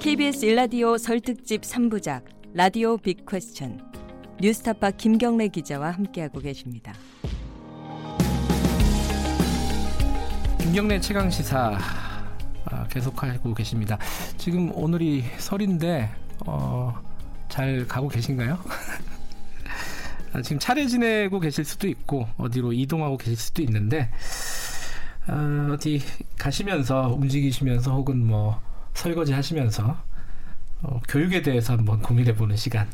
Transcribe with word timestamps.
KBS 0.00 0.46
일라디오 0.46 0.96
설특집 0.96 1.60
3부작 1.60 2.22
라디오 2.54 2.96
빅 2.96 3.26
퀘스천 3.26 3.78
뉴스타파 4.40 4.92
김경래 4.92 5.48
기자와 5.48 5.90
함께하고 5.90 6.38
계십니다. 6.40 6.94
김경래 10.58 10.98
최강 11.00 11.28
시사 11.28 11.78
아, 12.64 12.86
계속하고 12.88 13.52
계십니다. 13.52 13.98
지금 14.38 14.74
오늘이 14.74 15.22
설인데 15.36 16.10
어, 16.46 16.98
잘 17.50 17.86
가고 17.86 18.08
계신가요? 18.08 18.58
아, 20.32 20.40
지금 20.40 20.58
차례 20.58 20.86
지내고 20.86 21.40
계실 21.40 21.66
수도 21.66 21.86
있고 21.86 22.26
어디로 22.38 22.72
이동하고 22.72 23.18
계실 23.18 23.36
수도 23.36 23.60
있는데 23.60 24.10
어, 25.28 25.74
어디 25.74 26.00
가시면서 26.38 27.08
움직이시면서 27.14 27.92
혹은 27.92 28.26
뭐 28.26 28.62
설거지 29.00 29.32
하시면서 29.32 29.96
어, 30.82 31.00
교육에 31.08 31.42
대해서 31.42 31.74
한번 31.74 32.00
고민해보는 32.00 32.56
시간. 32.56 32.86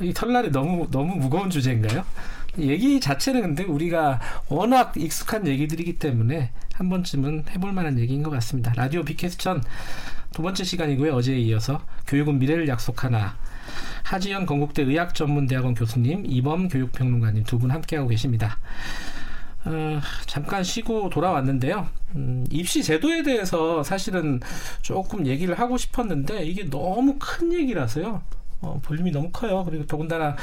이 0.00 0.12
설날에 0.14 0.50
너무 0.50 0.88
너무 0.90 1.16
무거운 1.16 1.50
주제인가요? 1.50 2.04
얘기 2.58 3.00
자체는 3.00 3.42
근데 3.42 3.64
우리가 3.64 4.20
워낙 4.48 4.94
익숙한 4.96 5.46
얘기들이기 5.46 5.98
때문에 5.98 6.50
한 6.74 6.88
번쯤은 6.88 7.44
해볼 7.50 7.72
만한 7.72 7.98
얘기인 7.98 8.22
것 8.22 8.30
같습니다. 8.30 8.72
라디오 8.74 9.02
비캐스천 9.02 9.62
두 10.32 10.42
번째 10.42 10.64
시간이고요. 10.64 11.14
어제에 11.14 11.38
이어서 11.40 11.82
교육은 12.06 12.38
미래를 12.38 12.68
약속하나 12.68 13.36
하지연 14.04 14.46
건국대 14.46 14.82
의학전문대학원 14.82 15.74
교수님, 15.74 16.24
이범 16.26 16.68
교육평론가님 16.68 17.44
두 17.44 17.58
분 17.58 17.70
함께하고 17.70 18.08
계십니다. 18.08 18.58
어, 19.66 20.00
잠깐 20.26 20.62
쉬고 20.62 21.10
돌아왔는데요. 21.10 21.88
음, 22.14 22.46
입시 22.50 22.82
제도에 22.82 23.22
대해서 23.22 23.82
사실은 23.82 24.40
조금 24.82 25.26
얘기를 25.26 25.58
하고 25.58 25.76
싶었는데 25.76 26.44
이게 26.44 26.68
너무 26.70 27.16
큰 27.18 27.52
얘기라서요. 27.52 28.22
어, 28.60 28.80
볼륨이 28.82 29.10
너무 29.10 29.30
커요. 29.32 29.64
그리고 29.64 29.86
더군다나 29.86 30.36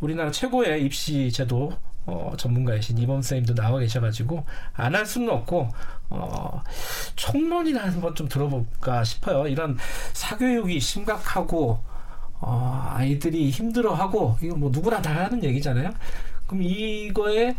우리나라 0.00 0.30
최고의 0.30 0.84
입시 0.84 1.30
제도 1.32 1.72
어, 2.06 2.32
전문가이신 2.36 2.96
이범 2.98 3.22
쌤도 3.22 3.54
나와 3.54 3.78
계셔가지고 3.80 4.44
안 4.74 4.94
할 4.94 5.04
수는 5.04 5.28
없고 5.30 5.68
어, 6.10 6.62
총론이나 7.16 7.82
한번 7.84 8.14
좀 8.14 8.28
들어볼까 8.28 9.04
싶어요. 9.04 9.46
이런 9.48 9.76
사교육이 10.12 10.80
심각하고 10.80 11.80
어, 12.40 12.88
아이들이 12.94 13.50
힘들어하고 13.50 14.38
이거 14.42 14.56
뭐 14.56 14.70
누구나 14.72 15.02
다 15.02 15.14
하는 15.24 15.44
얘기잖아요. 15.44 15.90
그럼 16.46 16.62
이거에 16.62 17.54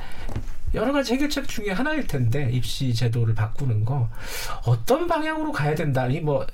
여러 0.73 0.91
가지 0.93 1.13
해결책 1.13 1.47
중에 1.47 1.71
하나일 1.71 2.07
텐데 2.07 2.49
입시 2.51 2.93
제도를 2.93 3.35
바꾸는 3.35 3.83
거 3.85 4.09
어떤 4.65 5.07
방향으로 5.07 5.51
가야 5.51 5.75
된다. 5.75 6.07
이뭐 6.07 6.45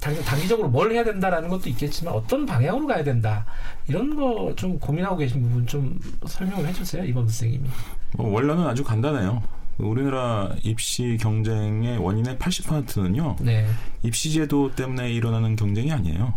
단기적으로 0.00 0.68
뭘 0.68 0.92
해야 0.92 1.02
된다라는 1.02 1.48
것도 1.48 1.68
있겠지만 1.70 2.14
어떤 2.14 2.46
방향으로 2.46 2.86
가야 2.86 3.02
된다 3.02 3.44
이런 3.88 4.14
거 4.14 4.54
좀 4.54 4.78
고민하고 4.78 5.16
계신 5.16 5.42
부분 5.42 5.66
좀 5.66 5.98
설명을 6.24 6.66
해주세요 6.68 7.04
이번 7.04 7.24
선생님이. 7.24 7.68
뭐 8.16 8.30
원래는 8.32 8.64
아주 8.66 8.84
간단해요. 8.84 9.42
우리나라 9.78 10.50
입시 10.62 11.16
경쟁의 11.20 11.98
원인의 11.98 12.36
80%는요. 12.36 13.36
네. 13.40 13.66
입시 14.02 14.32
제도 14.32 14.72
때문에 14.74 15.12
일어나는 15.12 15.56
경쟁이 15.56 15.92
아니에요. 15.92 16.32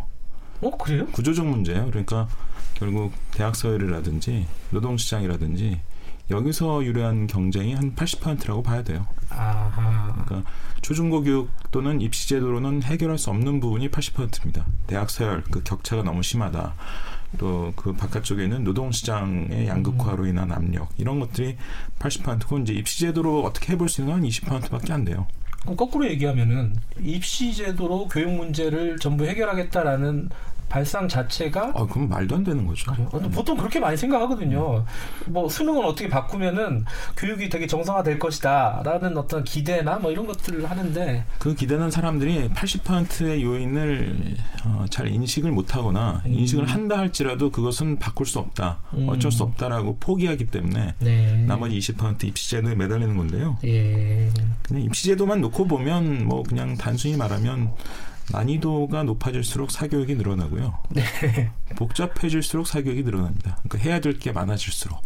어 0.61 0.77
그래요? 0.77 1.05
구조적 1.07 1.45
문제예요. 1.47 1.85
그러니까 1.87 2.27
결국 2.75 3.13
대학 3.31 3.55
서열이라든지 3.55 4.45
노동시장이라든지 4.71 5.79
여기서 6.29 6.85
유래한 6.85 7.27
경쟁이 7.27 7.73
한 7.73 7.95
80%라고 7.95 8.63
봐야 8.63 8.83
돼요. 8.83 9.05
아하. 9.29 10.13
그러니까 10.25 10.49
초중고 10.81 11.23
교육 11.23 11.49
또는 11.71 12.01
입시 12.01 12.27
제도로는 12.29 12.83
해결할 12.83 13.17
수 13.17 13.29
없는 13.29 13.59
부분이 13.59 13.89
80%입니다. 13.89 14.65
대학 14.87 15.09
서열 15.09 15.43
그 15.43 15.63
격차가 15.63 16.03
너무 16.03 16.23
심하다. 16.23 16.73
또 17.37 17.71
그 17.75 17.93
바깥쪽에 17.93 18.43
있는 18.43 18.63
노동시장의 18.63 19.67
양극화로 19.67 20.25
인한 20.25 20.51
압력 20.51 20.89
이런 20.97 21.19
것들이 21.19 21.55
80%고 21.99 22.59
이제 22.59 22.73
입시 22.73 22.99
제도로 22.99 23.43
어떻게 23.43 23.73
해볼 23.73 23.89
수 23.89 24.01
있는 24.01 24.15
건 24.15 24.23
20%밖에 24.29 24.91
안 24.93 25.05
돼요. 25.05 25.27
거꾸로 25.77 26.09
얘기하면은 26.09 26.75
입시 26.99 27.53
제도로 27.53 28.07
교육 28.07 28.31
문제를 28.31 28.97
전부 28.97 29.25
해결하겠다라는 29.25 30.29
발상 30.71 31.05
자체가 31.05 31.73
아 31.75 31.85
그럼 31.85 32.07
말도 32.07 32.37
안 32.37 32.45
되는 32.45 32.65
거죠. 32.65 32.95
네. 32.95 33.29
보통 33.31 33.57
그렇게 33.57 33.77
많이 33.77 33.97
생각하거든요. 33.97 34.85
뭐 35.27 35.49
수능을 35.49 35.83
어떻게 35.83 36.07
바꾸면은 36.07 36.85
교육이 37.17 37.49
되게 37.49 37.67
정상화될 37.67 38.17
것이다라는 38.19 39.17
어떤 39.17 39.43
기대나 39.43 39.99
뭐 39.99 40.11
이런 40.11 40.25
것들을 40.27 40.69
하는데 40.69 41.25
그 41.39 41.55
기대는 41.55 41.91
사람들이 41.91 42.47
80%의 42.51 43.43
요인을 43.43 44.37
어, 44.63 44.85
잘 44.89 45.09
인식을 45.09 45.51
못하거나 45.51 46.21
음. 46.25 46.33
인식을 46.33 46.65
한다 46.65 46.97
할지라도 46.97 47.51
그것은 47.51 47.99
바꿀 47.99 48.25
수 48.25 48.39
없다, 48.39 48.79
음. 48.93 49.09
어쩔 49.09 49.29
수 49.29 49.43
없다라고 49.43 49.97
포기하기 49.99 50.45
때문에 50.47 50.95
네. 50.99 51.43
나머지 51.45 51.77
20% 51.79 52.23
입시제도에 52.23 52.75
매달리는 52.75 53.17
건데요. 53.17 53.57
예. 53.65 54.29
그냥 54.61 54.83
입시제도만 54.83 55.41
놓고 55.41 55.67
보면 55.67 56.25
뭐 56.25 56.43
그냥 56.43 56.77
단순히 56.77 57.17
말하면 57.17 57.73
난이도가 58.31 59.03
높아질수록 59.03 59.71
사교육이 59.71 60.15
늘어나고요. 60.15 60.73
네. 60.91 61.03
복잡해질수록 61.75 62.67
사교육이 62.67 63.03
늘어납니다. 63.03 63.57
그러니까 63.63 63.77
해야 63.89 63.99
될 63.99 64.17
게 64.19 64.31
많아질수록. 64.31 65.01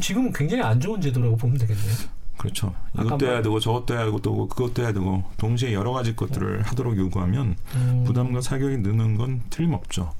지금은 0.00 0.32
굉장히 0.32 0.62
안 0.62 0.80
좋은 0.80 1.00
제도라고 1.00 1.36
보면 1.36 1.58
되겠네요. 1.58 1.94
그렇죠. 2.36 2.74
이것도 2.98 3.26
해야 3.26 3.40
되고 3.40 3.58
저것도 3.60 3.94
해야 3.94 4.04
되고 4.04 4.48
그것도 4.48 4.82
해야 4.82 4.92
되고 4.92 5.24
동시에 5.38 5.72
여러 5.72 5.92
가지 5.92 6.14
것들을 6.14 6.62
하도록 6.62 6.96
요구하면 6.98 7.56
음. 7.76 8.04
부담과 8.06 8.40
사교육이 8.42 8.78
느는 8.82 9.16
건 9.16 9.42
틀림없죠. 9.48 10.12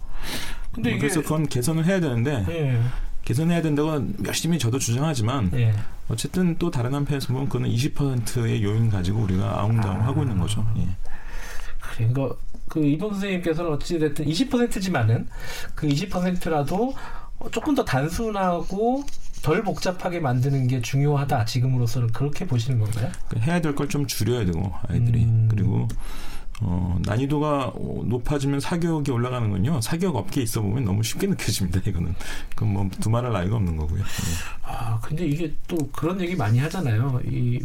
근데 0.73 0.91
뭐 0.93 0.99
그래서 1.01 1.21
그건 1.21 1.47
개선을 1.47 1.85
해야 1.85 2.01
되는데 2.01 2.45
네. 2.47 2.81
개선해야 3.25 3.61
된다고 3.61 4.03
열심히 4.25 4.59
저도 4.59 4.79
주장하지만 4.79 5.51
네. 5.51 5.75
어쨌든 6.09 6.57
또 6.59 6.71
다른 6.71 6.95
한편에서 6.95 7.29
보면 7.33 7.47
그거는 7.49 7.69
20%의 7.71 8.63
요인 8.63 8.89
가지고 8.89 9.21
우리가 9.23 9.61
아웅다웅 9.61 10.01
아. 10.01 10.07
하고 10.07 10.23
있는 10.23 10.39
거죠. 10.39 10.65
예. 10.79 10.89
그러니까 11.97 12.35
그 12.69 12.85
이봉 12.85 13.13
선생님께서는 13.13 13.73
어찌됐든 13.73 14.27
20%지만은 14.27 15.29
그 15.75 15.87
20%라도 15.89 16.95
조금 17.53 17.75
더 17.75 17.85
단순하고 17.85 19.05
덜 19.43 19.63
복잡하게 19.63 20.19
만드는 20.21 20.67
게 20.67 20.81
중요하다. 20.81 21.45
지금으로서는 21.45 22.09
그렇게 22.13 22.47
보시는 22.47 22.81
건가요? 22.81 23.11
그 23.29 23.39
해야 23.39 23.61
될 23.61 23.75
걸 23.75 23.89
좀 23.89 24.07
줄여야 24.07 24.45
되고 24.45 24.73
아이들이 24.89 25.23
음. 25.25 25.47
그리고 25.51 25.87
어, 26.63 26.99
난이도가 27.05 27.75
높아지면 28.07 28.61
사교육이 28.61 29.11
올라가는 29.11 29.49
건요. 29.51 29.79
사교육 29.83 30.17
업계에 30.17 30.43
있어 30.45 30.63
보면 30.63 30.85
너무 30.85 31.03
쉽게 31.03 31.27
느껴집니다. 31.27 31.81
이거는 31.87 32.15
그건 32.55 32.73
뭐 32.73 32.89
두말할 33.01 33.31
나위가 33.33 33.57
없는 33.57 33.77
거고요. 33.77 33.99
네. 34.03 34.05
아 34.63 34.99
근데 35.01 35.27
이게 35.27 35.53
또 35.69 35.77
그런 35.93 36.19
얘기 36.21 36.35
많이 36.35 36.59
하잖아요. 36.59 37.21
이 37.27 37.61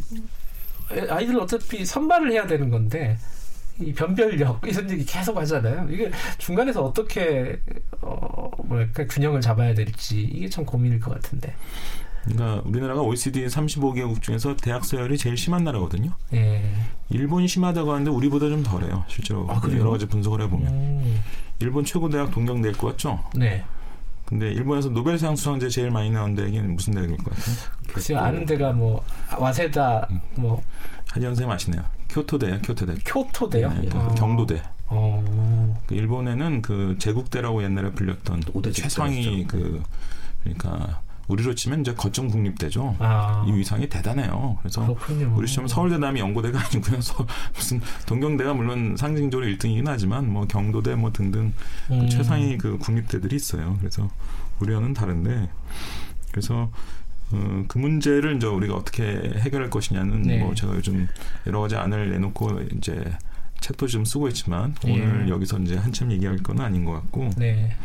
아이들 1.10 1.40
어차피 1.40 1.86
선발을 1.86 2.34
해야 2.34 2.46
되는 2.46 2.70
건데 2.70 3.18
이 3.80 3.94
변별력 3.94 4.62
이런 4.66 4.90
얘기 4.90 5.06
계속 5.06 5.38
하잖아요. 5.38 5.88
이게 5.90 6.12
중간에서 6.38 6.84
어떻게 6.84 7.60
어 8.02 8.50
뭐랄까 8.64 9.06
균형을 9.08 9.42
잡아야 9.42 9.74
될지 9.74 10.22
이게 10.22 10.50
참 10.50 10.66
고민일 10.66 11.00
것 11.00 11.14
같은데. 11.14 11.56
그러니까 12.24 12.62
우리나라가 12.66 13.02
OECD 13.02 13.46
35개국 13.48 14.22
중에서 14.22 14.56
대학 14.56 14.86
서열이 14.86 15.18
제일 15.18 15.38
심한 15.38 15.64
나라거든요. 15.64 16.12
예. 16.34 16.64
일본이 17.10 17.48
심하다고 17.48 17.92
하는데 17.92 18.12
우리보다 18.12 18.48
좀 18.48 18.62
덜해요. 18.64 19.06
실제로 19.08 19.48
아, 19.50 19.60
여러 19.72 19.90
가지 19.92 20.06
분석을 20.06 20.42
해보면 20.44 20.68
음. 20.72 21.24
일본 21.60 21.84
최고 21.84 22.10
대학 22.10 22.32
동경대일 22.32 22.78
것 22.78 22.92
같죠? 22.92 23.24
네. 23.36 23.64
근데 24.26 24.52
일본에서 24.52 24.90
노벨상 24.90 25.36
수상제 25.36 25.68
제일 25.70 25.92
많이 25.92 26.10
나온 26.10 26.36
데는 26.36 26.76
무슨 26.76 26.94
대학일 26.94 27.18
것 27.18 27.36
같아요? 27.36 27.56
글쎄요 27.92 28.20
아는 28.20 28.46
데가 28.46 28.72
뭐 28.72 29.04
와세다 29.38 30.08
뭐생 30.36 31.52
아시네요. 31.52 31.84
교토대요, 32.12 32.60
교토대. 32.62 32.96
교토대요? 33.06 33.70
네, 33.70 33.90
아. 33.94 34.14
경도대. 34.16 34.62
어. 34.88 35.82
그 35.88 35.96
일본에는 35.96 36.62
그 36.62 36.96
제국대라고 37.00 37.64
옛날에 37.64 37.92
불렸던 37.92 38.44
최상위 38.74 39.46
그 39.48 39.82
그러니까 40.44 41.02
우리로 41.28 41.56
치면 41.56 41.82
이제 41.82 41.94
거점 41.94 42.28
국립대죠. 42.30 42.98
아. 43.00 43.46
이 43.48 43.54
위상이 43.54 43.88
대단해요. 43.88 44.58
그래서 44.60 44.82
그렇군요. 44.82 45.34
우리 45.38 45.48
시험 45.48 45.68
서울대 45.68 45.98
남이 45.98 46.20
연고대가 46.20 46.60
아니고요. 46.68 47.00
서, 47.00 47.26
무슨 47.56 47.80
동경대가 48.06 48.54
물론 48.54 48.98
상징적으로 48.98 49.48
1등이긴 49.50 49.86
하지만 49.88 50.30
뭐 50.30 50.46
경도대 50.46 50.96
뭐 50.96 51.14
등등 51.14 51.54
그 51.88 51.94
음. 51.94 52.00
그 52.02 52.10
최상위 52.10 52.58
그 52.58 52.78
국립대들이 52.78 53.34
있어요. 53.36 53.78
그래서 53.80 54.10
우리와는 54.60 54.94
다른데 54.94 55.50
그래서 56.32 56.70
어, 57.34 57.64
그 57.68 57.78
문제를 57.78 58.36
이제 58.36 58.48
우리가 58.48 58.76
어떻게 58.76 59.04
해결할 59.04 59.70
것이냐는 59.70 60.22
네. 60.24 60.40
뭐 60.40 60.54
제가 60.54 60.76
요즘 60.76 61.08
여러 61.48 61.62
가지 61.62 61.76
안을 61.76 62.12
내놓고 62.12 62.62
이제 62.78 63.04
책도 63.62 63.88
좀 63.88 64.06
쓰고 64.06 64.28
있지만 64.30 64.76
네. 64.84 64.94
오늘 64.94 65.30
여기서 65.30 65.60
이제 65.60 65.78
한참 65.78 66.12
얘기할 66.12 66.38
건 66.38 66.60
아닌 66.60 66.84
것 66.84 66.94
같고 66.94 67.30
네. 67.38 67.76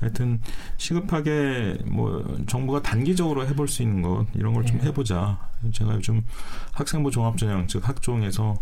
하여튼 0.00 0.40
시급하게 0.78 1.78
뭐 1.86 2.36
정부가 2.46 2.82
단기적으로 2.82 3.46
해볼 3.46 3.68
수 3.68 3.82
있는 3.82 4.02
것 4.02 4.26
이런 4.34 4.52
걸좀 4.52 4.78
네. 4.78 4.86
해보자. 4.86 5.48
제가 5.72 5.94
요즘 5.94 6.24
학생부 6.72 7.12
종합전형 7.12 7.68
즉 7.68 7.88
학종에서 7.88 8.56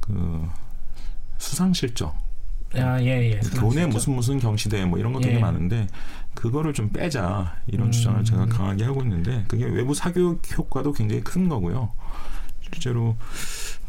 그 0.00 0.48
수상 1.38 1.72
실적 1.72 2.16
아, 2.74 3.00
예, 3.02 3.32
예. 3.32 3.40
교내 3.58 3.86
무슨 3.86 4.14
무슨 4.14 4.38
경시대 4.38 4.84
뭐 4.84 4.98
이런 4.98 5.12
거 5.12 5.20
되게 5.20 5.36
예. 5.36 5.38
많은데 5.40 5.86
그거를 6.34 6.72
좀 6.72 6.90
빼자 6.90 7.56
이런 7.66 7.88
음. 7.88 7.90
주장을 7.92 8.22
제가 8.24 8.46
강하게 8.46 8.84
하고 8.84 9.02
있는데 9.02 9.44
그게 9.48 9.64
외부 9.64 9.94
사교육 9.94 10.42
효과도 10.56 10.92
굉장히 10.92 11.22
큰 11.22 11.48
거고요. 11.48 11.90
실제로 12.62 13.16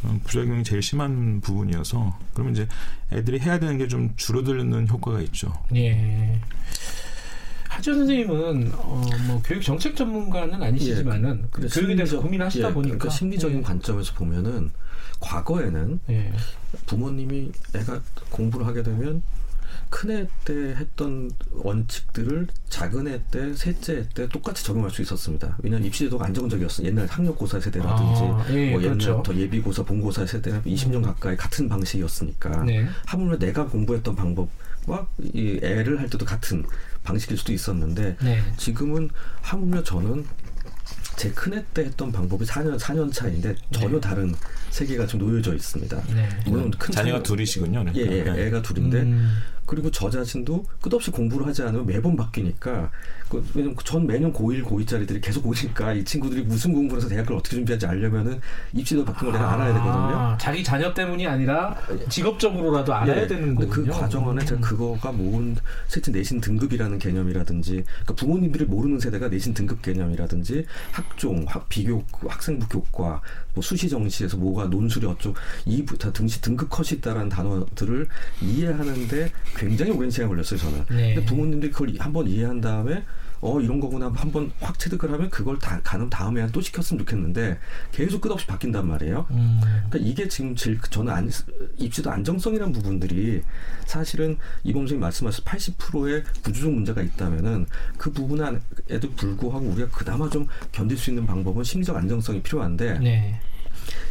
어, 0.04 0.20
부작용이 0.24 0.64
제일 0.64 0.82
심한 0.82 1.40
부분이어서 1.42 2.18
그러면 2.34 2.54
이제 2.54 2.68
애들이 3.14 3.40
해야 3.40 3.60
되는 3.60 3.78
게 3.78 3.88
좀 3.88 4.14
줄어드는 4.16 4.88
효과가 4.90 5.22
있죠. 5.22 5.54
예. 5.76 6.40
하지원 7.72 8.00
선생님은 8.00 8.74
어, 8.76 9.02
뭐 9.28 9.42
교육 9.46 9.64
정책 9.64 9.96
전문가는 9.96 10.62
아니시지만은 10.62 11.48
예, 11.62 11.68
교육에 11.68 11.96
대해서 11.96 12.20
고민하시다 12.20 12.68
예, 12.68 12.74
보니까 12.74 12.98
그러니까 12.98 13.10
심리적인 13.10 13.60
예. 13.60 13.62
관점에서 13.62 14.14
보면은 14.14 14.72
과거에는 15.22 16.00
예. 16.10 16.34
부모님이 16.86 17.50
애가 17.74 18.02
공부를 18.30 18.68
하게 18.68 18.84
되면 18.84 19.24
큰애 19.90 20.28
때 20.44 20.54
했던 20.54 21.32
원칙들을 21.52 22.48
작은 22.68 23.08
애 23.08 23.22
때, 23.32 23.54
셋째 23.54 24.00
애때 24.00 24.28
똑같이 24.28 24.66
적용할 24.66 24.92
수 24.92 25.02
있었습니다. 25.02 25.58
왜냐하면 25.64 25.88
입시제도가 25.88 26.26
안정적이었어. 26.26 26.84
옛날 26.84 27.08
학력고사 27.08 27.60
세대라든지, 27.60 28.22
아, 28.22 28.46
예, 28.52 28.72
뭐 28.72 28.80
그렇죠. 28.80 29.10
옛날부터 29.10 29.36
예비고사, 29.36 29.84
본고사 29.84 30.26
세대는 30.26 30.64
20년 30.64 30.96
음. 30.96 31.02
가까이 31.04 31.36
같은 31.38 31.68
방식이었으니까. 31.70 32.64
네. 32.64 32.86
하물며 33.06 33.38
내가 33.38 33.66
공부했던 33.66 34.16
방법과 34.16 35.08
이 35.20 35.60
애를 35.62 36.00
할 36.00 36.10
때도 36.10 36.26
같은 36.26 36.66
방식일 37.12 37.38
수도 37.38 37.52
있었는데, 37.54 38.18
네. 38.22 38.42
지금은 38.58 39.10
하물며 39.42 39.84
저는 39.84 40.26
제 41.18 41.30
큰애 41.32 41.64
때 41.74 41.84
했던 41.84 42.12
방법이 42.12 42.46
4년 42.46 42.80
4년 42.80 43.14
차인데 43.14 43.56
전혀 43.72 43.96
네. 43.96 44.02
다른 44.02 44.34
세계가 44.72 45.06
좀 45.06 45.20
놓여져 45.20 45.54
있습니다. 45.54 46.04
네. 46.16 46.30
물론 46.48 46.72
큰 46.72 46.92
자녀가 46.92 47.20
차이, 47.20 47.24
둘이시군요. 47.24 47.84
그러니까. 47.84 48.12
예, 48.12 48.18
예, 48.18 48.24
네. 48.24 48.48
애가 48.48 48.62
둘인데 48.62 49.02
음. 49.02 49.38
그리고 49.72 49.90
저 49.90 50.10
자신도 50.10 50.66
끝없이 50.82 51.12
공부를 51.12 51.48
하지 51.48 51.64
않으면 51.64 51.86
매번 51.86 52.18
바뀌니까 52.18 52.92
그, 53.30 53.42
왜냐면 53.56 53.78
전 53.86 54.06
매년 54.06 54.34
고1, 54.34 54.66
고2짜리들이 54.66 55.22
계속 55.22 55.48
오니까 55.48 55.94
이 55.94 56.04
친구들이 56.04 56.42
무슨 56.42 56.74
공부를 56.74 57.02
해서 57.02 57.08
대학을 57.08 57.34
어떻게 57.38 57.56
준비하지 57.56 57.86
알려면은 57.86 58.42
입시도 58.74 59.06
바뀐 59.06 59.32
걸 59.32 59.40
내가 59.40 59.54
알아야 59.54 59.74
되거든요. 59.74 60.18
아, 60.18 60.38
자기 60.38 60.62
자녀 60.62 60.94
때문이 60.94 61.26
아니라 61.26 61.74
직업적으로라도 62.10 62.94
알아야 62.94 63.22
예, 63.22 63.28
되는 63.28 63.56
그 63.56 63.66
거군요. 63.66 63.94
그 63.94 63.98
과정 63.98 64.30
안에 64.30 64.44
제가 64.44 64.60
음. 64.60 64.62
그거가 64.62 65.14
모은 65.14 65.56
실제 65.88 66.12
내신 66.12 66.42
등급이라는 66.42 67.00
개념이라든지 67.00 67.86
그러니까 67.86 68.14
부모님들이 68.16 68.66
모르는 68.66 69.00
세대가 69.00 69.30
내신 69.30 69.54
등급 69.54 69.82
개념이라든지 69.82 70.66
학종, 70.92 71.46
학, 71.48 71.70
비교, 71.70 72.04
학생부 72.28 72.68
교과, 72.68 73.22
뭐 73.54 73.62
수시 73.62 73.90
정시에서 73.90 74.38
뭐가 74.38 74.66
논술이 74.66 75.06
어쩌고 75.06 75.36
이다 75.66 76.12
등시 76.14 76.42
등급 76.42 76.70
컷이 76.70 76.98
있다라는 76.98 77.30
단어들을 77.30 78.08
이해하는데 78.42 79.32
굉장히 79.56 79.92
오랜 79.92 80.10
시간 80.10 80.30
걸렸어요 80.30 80.60
저는. 80.60 80.86
네. 80.90 81.16
근데 81.16 81.26
부모님들이 81.26 81.72
그걸 81.72 81.94
한번 82.00 82.28
이해한 82.28 82.62
다음에 82.62 83.04
어 83.42 83.60
이런 83.60 83.80
거구나 83.80 84.12
한번 84.16 84.52
확 84.60 84.78
체득을 84.78 85.12
하면 85.12 85.30
그걸 85.30 85.58
다 85.58 85.82
가는 85.84 86.10
다음에 86.10 86.48
또 86.52 86.62
시켰으면 86.62 87.00
좋겠는데 87.00 87.58
계속 87.92 88.22
끝없이 88.22 88.46
바뀐단 88.46 88.88
말이에요. 88.88 89.26
음. 89.32 89.60
그러니까 89.62 89.98
이게 90.00 90.28
지금 90.28 90.56
제일 90.56 90.80
저는 90.80 91.12
안, 91.12 91.30
입시도 91.78 92.12
안정성이라는 92.12 92.72
부분들이 92.72 93.42
사실은 93.86 94.38
이범 94.64 94.84
선생님 94.84 95.02
말씀하신 95.02 95.44
80%의 95.44 96.24
구조적 96.44 96.72
문제가 96.72 97.02
있다면은 97.02 97.66
그 97.98 98.12
부분에도 98.12 99.12
불구하고 99.16 99.66
우리가 99.66 99.90
그나마 99.90 100.30
좀 100.30 100.46
견딜 100.72 100.98
수 100.98 101.10
있는 101.10 101.26
방법은 101.26 101.64
심리적 101.64 101.96
안정성이 101.96 102.42
필요한데 102.44 103.00
네. 103.00 103.42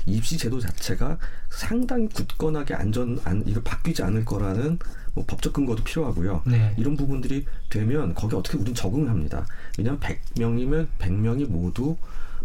입시 0.06 0.36
제도 0.36 0.58
자체가 0.58 1.18
상당히 1.48 2.08
굳건하게 2.08 2.74
안전 2.74 3.18
안 3.24 3.42
이거 3.46 3.60
바뀌지 3.62 4.02
않을 4.02 4.24
거라는 4.24 4.78
뭐 5.14 5.24
법적 5.26 5.52
근거도 5.52 5.82
필요하고요. 5.84 6.42
네. 6.46 6.74
이런 6.78 6.96
부분들이 6.96 7.44
되면 7.68 8.14
거기 8.14 8.34
어떻게 8.36 8.58
우린 8.58 8.74
적응을 8.74 9.08
합니다. 9.08 9.46
왜냐하면 9.78 10.00
100명이면 10.00 10.86
100명이 10.98 11.48
모두 11.48 11.96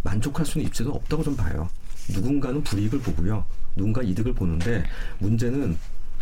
만족할 0.03 0.45
수 0.45 0.57
있는 0.57 0.67
입지도 0.67 0.91
없다고 0.91 1.23
좀 1.23 1.35
봐요. 1.35 1.69
누군가는 2.09 2.63
불이익을 2.63 2.99
보고요. 2.99 3.45
누군가 3.75 4.01
이득을 4.01 4.33
보는데 4.33 4.83
문제는 5.19 5.77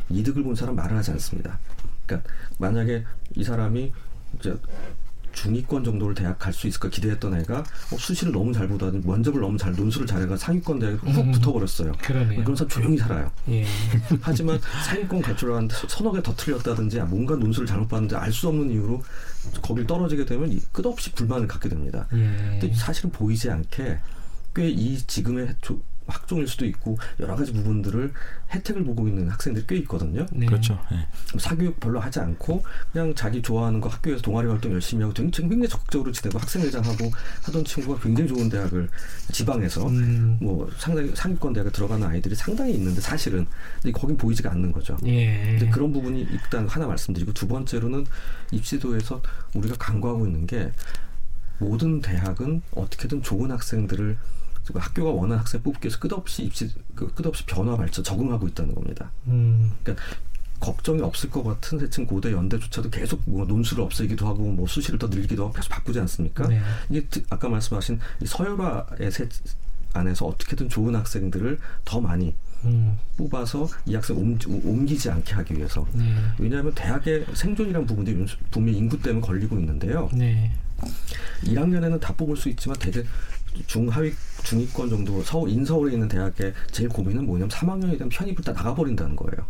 이득을 0.09 0.43
본 0.43 0.55
사람 0.55 0.75
말을 0.75 0.97
하지 0.97 1.11
않습니다. 1.11 1.59
그러니까 2.05 2.29
만약에 2.57 3.03
이 3.35 3.43
사람이 3.43 3.91
이제 4.39 4.55
중위권 5.33 5.83
정도를 5.83 6.15
대학 6.15 6.39
갈 6.39 6.53
수 6.53 6.68
있을까 6.68 6.88
기대했던 6.89 7.39
애가 7.41 7.59
어, 7.59 7.97
수시를 7.97 8.31
너무 8.31 8.53
잘 8.53 8.68
보다니 8.68 9.01
면접을 9.03 9.41
너무 9.41 9.57
잘 9.57 9.74
논술을 9.74 10.06
잘해가 10.07 10.38
상위권 10.38 10.80
대학에 10.80 10.97
훅 10.97 11.07
음, 11.18 11.31
붙어버렸어요. 11.31 11.91
그러네요. 12.01 12.41
그런 12.44 12.56
사람 12.56 12.69
조용히 12.69 12.97
살아요. 12.97 13.31
예. 13.50 13.65
하지만 14.21 14.59
상위권 14.85 15.21
갈 15.21 15.35
줄 15.35 15.50
알았는데 15.51 15.75
서너 15.88 16.12
개 16.12 16.21
더 16.21 16.33
틀렸다든지 16.35 17.00
아, 17.01 17.06
뭔가 17.06 17.35
논술을 17.35 17.68
잘못 17.68 17.88
봤는데 17.89 18.15
알수 18.15 18.47
없는 18.50 18.69
이유로 18.71 19.01
거길 19.62 19.85
떨어지게 19.88 20.25
되면 20.25 20.59
끝없이 20.71 21.12
불만을 21.13 21.47
갖게 21.47 21.68
됩니다. 21.69 22.07
예. 22.13 22.59
근데 22.59 22.74
사실은 22.75 23.09
보이지 23.12 23.50
않게 23.50 24.00
꽤 24.56 24.69
이 24.69 25.00
지금의 25.07 25.56
학종일 26.07 26.47
수도 26.47 26.65
있고 26.65 26.97
여러 27.19 27.35
가지 27.35 27.53
부분들을 27.53 28.11
혜택을 28.51 28.83
보고 28.83 29.07
있는 29.07 29.29
학생들이 29.29 29.65
꽤 29.67 29.77
있거든요. 29.77 30.25
네. 30.31 30.45
그렇죠. 30.45 30.79
네. 30.91 31.07
사교육 31.38 31.79
별로 31.79 32.00
하지 32.00 32.19
않고 32.19 32.63
그냥 32.91 33.13
자기 33.15 33.41
좋아하는 33.41 33.81
거 33.81 33.89
학교에서 33.89 34.21
동아리 34.21 34.47
활동 34.47 34.73
열심히 34.73 35.03
하고 35.03 35.13
굉장히 35.13 35.67
적극적으로 35.67 36.11
지내고 36.11 36.39
학생회장하고 36.39 37.11
하던 37.44 37.65
친구가 37.65 38.01
굉장히 38.01 38.29
좋은 38.29 38.50
대학을 38.50 38.89
지방에서 39.31 39.88
음. 39.88 40.38
뭐 40.41 40.69
상당히 40.77 41.11
상위권 41.15 41.53
대학에 41.53 41.71
들어가는 41.71 42.07
아이들이 42.07 42.35
상당히 42.35 42.73
있는데 42.73 43.01
사실은 43.01 43.45
거긴 43.94 44.17
보이지가 44.17 44.51
않는 44.51 44.71
거죠. 44.71 44.97
예. 45.05 45.57
근데 45.57 45.69
그런 45.69 45.91
부분이 45.91 46.21
일단 46.21 46.67
하나 46.67 46.88
말씀드리고 46.88 47.33
두 47.33 47.47
번째로는 47.47 48.05
입시도에서 48.51 49.21
우리가 49.55 49.75
강구하고 49.77 50.25
있는 50.25 50.45
게 50.47 50.71
모든 51.59 52.01
대학은 52.01 52.61
어떻게든 52.71 53.21
좋은 53.21 53.51
학생들을 53.51 54.17
학교가 54.74 55.12
원하는 55.12 55.38
학생 55.39 55.62
뽑기 55.62 55.86
위해서 55.86 56.00
끝없이 56.00 56.44
입시 56.44 56.69
그 56.95 57.13
끝없이 57.13 57.45
변화 57.45 57.75
발전 57.75 58.04
적응하고 58.04 58.48
있다는 58.48 58.74
겁니다. 58.74 59.12
음. 59.27 59.74
그러니까 59.83 60.04
걱정이 60.60 61.01
없을 61.01 61.30
것 61.30 61.44
같은 61.44 61.77
세층 61.77 62.06
고대 62.06 62.31
연대조차도 62.31 62.89
계속 62.89 63.21
뭐 63.25 63.45
논술을 63.45 63.83
없애기도 63.83 64.25
하고 64.25 64.44
뭐 64.44 64.65
수시를 64.65 64.98
더 64.98 65.07
늘리기도 65.07 65.44
하고 65.44 65.54
계속 65.54 65.69
바꾸지 65.69 66.00
않습니까? 66.00 66.48
네. 66.48 66.62
이게 66.89 67.06
아까 67.30 67.50
말씀하신 67.50 68.00
서열화의 68.25 69.12
세 69.12 69.27
안에서 69.92 70.25
어떻게든 70.25 70.69
좋은 70.69 70.95
학생들을 70.95 71.60
더 71.83 72.00
많이 72.00 72.33
음. 72.63 72.98
뽑아서 73.18 73.68
이 73.86 73.94
학생 73.94 74.18
옮, 74.18 74.38
옮기지 74.48 75.10
않게 75.10 75.33
하기 75.33 75.58
위해서. 75.58 75.86
네. 75.91 76.15
왜냐하면 76.39 76.74
대학의 76.74 77.25
생존이라는 77.34 77.86
부분들이 77.86 78.25
분명히 78.50 78.77
인구 78.77 79.00
때문에 79.01 79.25
걸리고 79.25 79.60
있는데요. 79.60 80.10
네. 80.13 80.51
1학년에는 81.43 82.00
다 82.00 82.13
뽑을 82.15 82.38
수 82.38 82.50
있지만 82.50 82.77
대개 82.79 83.03
중하위 83.67 84.13
중위권 84.43 84.89
정도 84.89 85.22
서울 85.24 85.50
인서울에 85.50 85.93
있는 85.93 86.07
대학의 86.07 86.53
제일 86.72 86.89
고민은 86.89 87.25
뭐냐면 87.25 87.50
3학년이 87.50 87.98
되면 87.98 88.10
편입을 88.10 88.43
다 88.43 88.51
나가버린다는 88.51 89.15
거예요. 89.15 89.45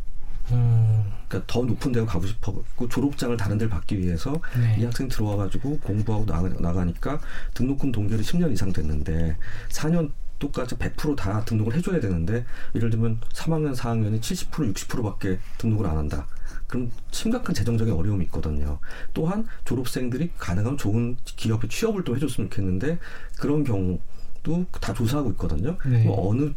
음. 0.51 1.03
그러니까 1.27 1.51
더 1.51 1.63
높은 1.63 1.91
데로 1.91 2.05
가고 2.05 2.27
싶어고 2.27 2.63
졸업장을 2.89 3.35
다른 3.37 3.57
데를 3.57 3.69
받기 3.69 3.97
위해서 3.97 4.39
네. 4.59 4.75
이 4.79 4.83
학생 4.83 5.07
들어와가지고 5.07 5.79
공부하고 5.79 6.25
나가, 6.25 6.49
나가 6.59 6.83
니까 6.83 7.19
등록금 7.53 7.91
동결이 7.91 8.21
10년 8.21 8.51
이상 8.51 8.71
됐는데 8.73 9.37
4년 9.69 10.11
똑같이 10.39 10.75
100%다 10.75 11.45
등록을 11.45 11.73
해줘야 11.75 12.01
되는데 12.01 12.45
예를 12.75 12.89
들면 12.89 13.21
3학년, 13.33 13.75
4학년이 13.75 14.19
70% 14.19 14.73
60%밖에 14.73 15.39
등록을 15.57 15.87
안 15.87 15.97
한다. 15.97 16.27
그럼 16.73 16.89
심각한 17.11 17.53
재정적인 17.53 17.93
어려움이 17.93 18.25
있거든요. 18.25 18.79
또한 19.13 19.45
졸업생들이 19.63 20.31
가능하면 20.39 20.75
좋은 20.79 21.17
기업에 21.23 21.67
취업을 21.67 22.03
또 22.03 22.15
해줬으면 22.15 22.49
좋겠는데 22.49 22.97
그런 23.37 23.63
경우도 23.63 24.65
다 24.81 24.91
조사하고 24.91 25.29
있거든요. 25.33 25.77
네. 25.85 26.03
뭐 26.03 26.31
어느 26.31 26.51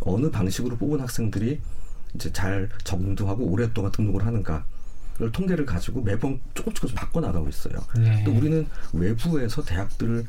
어느 0.00 0.28
방식으로 0.28 0.76
뽑은 0.76 0.98
학생들이 0.98 1.60
이제 2.16 2.32
잘 2.32 2.68
적응도 2.82 3.28
하고 3.28 3.44
오랫동안 3.44 3.92
등록을 3.92 4.26
하는가. 4.26 4.64
를 5.20 5.30
통계를 5.30 5.66
가지고 5.66 6.00
매번 6.00 6.40
조금 6.54 6.72
조금씩 6.72 6.96
바꿔 6.96 7.20
나가고 7.20 7.46
있어요. 7.50 7.74
네. 7.94 8.24
또 8.24 8.32
우리는 8.32 8.66
외부에서 8.94 9.62
대학들을 9.62 10.26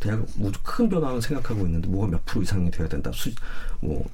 대학 0.00 0.26
큰 0.64 0.88
변화는 0.88 1.20
생각하고 1.20 1.64
있는데 1.66 1.88
뭐가 1.88 2.08
몇 2.08 2.24
프로 2.26 2.42
이상이 2.42 2.68
돼야 2.72 2.88
된다. 2.88 3.12
수, 3.14 3.30
뭐 3.80 4.04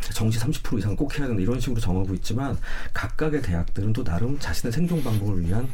정시 0.00 0.38
30% 0.38 0.78
이상 0.78 0.96
꼭 0.96 1.18
해야 1.18 1.26
된다 1.26 1.42
이런 1.42 1.60
식으로 1.60 1.80
정하고 1.80 2.14
있지만 2.14 2.56
각각의 2.94 3.42
대학들은 3.42 3.92
또 3.92 4.04
나름 4.04 4.38
자신의 4.38 4.72
생존 4.72 5.02
방법을 5.02 5.42
위한 5.42 5.68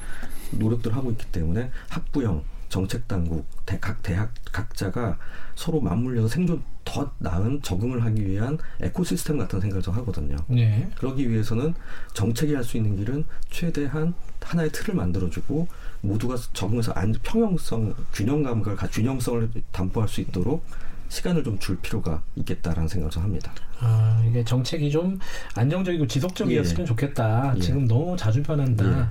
노력들을 0.52 0.96
하고 0.96 1.10
있기 1.10 1.26
때문에 1.26 1.70
학부형 1.88 2.42
정책 2.68 3.06
당국 3.06 3.46
대, 3.66 3.78
각 3.78 4.02
대학 4.02 4.32
각자가 4.50 5.18
서로 5.54 5.80
맞물려서 5.80 6.28
생존 6.28 6.62
더 6.84 7.12
나은 7.18 7.62
적응을 7.62 8.02
하기 8.04 8.26
위한 8.26 8.58
에코시스템 8.80 9.38
같은 9.38 9.60
생각을 9.60 9.82
좀 9.82 9.94
하거든요. 9.98 10.36
네. 10.48 10.90
그러기 10.96 11.30
위해서는 11.30 11.74
정책이 12.14 12.54
할 12.54 12.64
수 12.64 12.76
있는 12.76 12.96
길은 12.96 13.24
최대한 13.50 14.14
하나의 14.40 14.70
틀을 14.72 14.94
만들어주고 14.94 15.68
모두가 16.00 16.36
적응해서 16.52 16.92
안, 16.92 17.12
평형성, 17.22 17.94
균형 18.12 18.42
감각을 18.42 18.76
균형성을 18.90 19.50
담보할 19.70 20.08
수 20.08 20.20
있도록 20.22 20.64
시간을 21.12 21.44
좀 21.44 21.58
줄 21.58 21.76
필요가 21.78 22.22
있겠다라는 22.36 22.88
생각을 22.88 23.14
합니다. 23.22 23.52
아, 23.80 24.22
이게 24.26 24.42
정책이 24.42 24.90
좀 24.90 25.18
안정적이고 25.54 26.06
지속적이었으면 26.06 26.80
예. 26.82 26.84
좋겠다. 26.86 27.52
예. 27.56 27.60
지금 27.60 27.86
너무 27.86 28.16
자주 28.16 28.42
변한다. 28.42 28.84
예. 28.86 29.06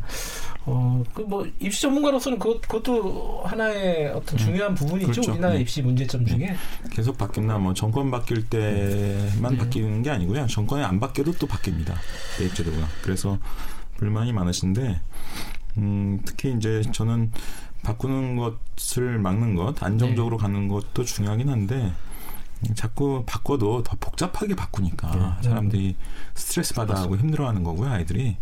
어, 0.65 1.03
그 1.13 1.21
뭐 1.21 1.47
입시 1.59 1.83
전문가로서는 1.83 2.39
그것, 2.39 2.59
그것도 2.61 3.43
하나의 3.45 4.09
어떤 4.09 4.35
음, 4.35 4.37
중요한 4.37 4.73
부분이죠. 4.75 5.11
그렇죠. 5.11 5.31
우리나라 5.31 5.53
네. 5.53 5.61
입시 5.61 5.81
문제점 5.83 6.25
중에 6.25 6.37
네. 6.37 6.55
계속 6.91 7.17
바뀌나 7.17 7.57
뭐 7.59 7.73
정권 7.75 8.09
바뀔 8.09 8.47
때만 8.49 9.51
네. 9.53 9.57
바뀌는 9.57 10.01
게 10.01 10.09
아니고요. 10.09 10.47
정권이 10.47 10.83
안 10.83 10.99
바뀌어도 10.99 11.33
또 11.33 11.47
바뀝니다. 11.47 11.93
대입제도가. 12.39 12.77
그래서 13.03 13.37
불만이 13.97 14.33
많으신데 14.33 14.99
음, 15.77 16.19
특히 16.25 16.53
이제 16.55 16.81
저는 16.91 17.31
바꾸는 17.83 18.35
것을 18.37 19.17
막는 19.19 19.55
것, 19.55 19.81
안정적으로 19.81 20.37
네. 20.37 20.41
가는 20.43 20.67
것도 20.67 21.03
중요하긴 21.03 21.49
한데 21.49 21.91
자꾸 22.75 23.23
바꿔도 23.25 23.81
더 23.83 23.97
복잡하게 23.99 24.55
바꾸니까 24.55 25.39
네. 25.41 25.49
사람들이 25.49 25.95
스트레스 26.35 26.73
받아하고 26.75 27.17
힘들어하는 27.17 27.63
거고요. 27.63 27.89
아이들이 27.89 28.37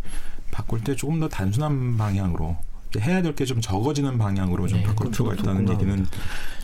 바꿀 0.51 0.83
때 0.83 0.95
조금 0.95 1.19
더 1.19 1.29
단순한 1.29 1.97
방향으로 1.97 2.57
해야 2.99 3.21
될 3.21 3.35
게 3.35 3.45
좀 3.45 3.61
적어지는 3.61 4.17
방향으로 4.17 4.67
좀 4.67 4.79
네, 4.79 4.83
바꿀 4.83 5.11
필요가 5.11 5.35
있다는 5.35 5.69
얘기는 5.69 6.07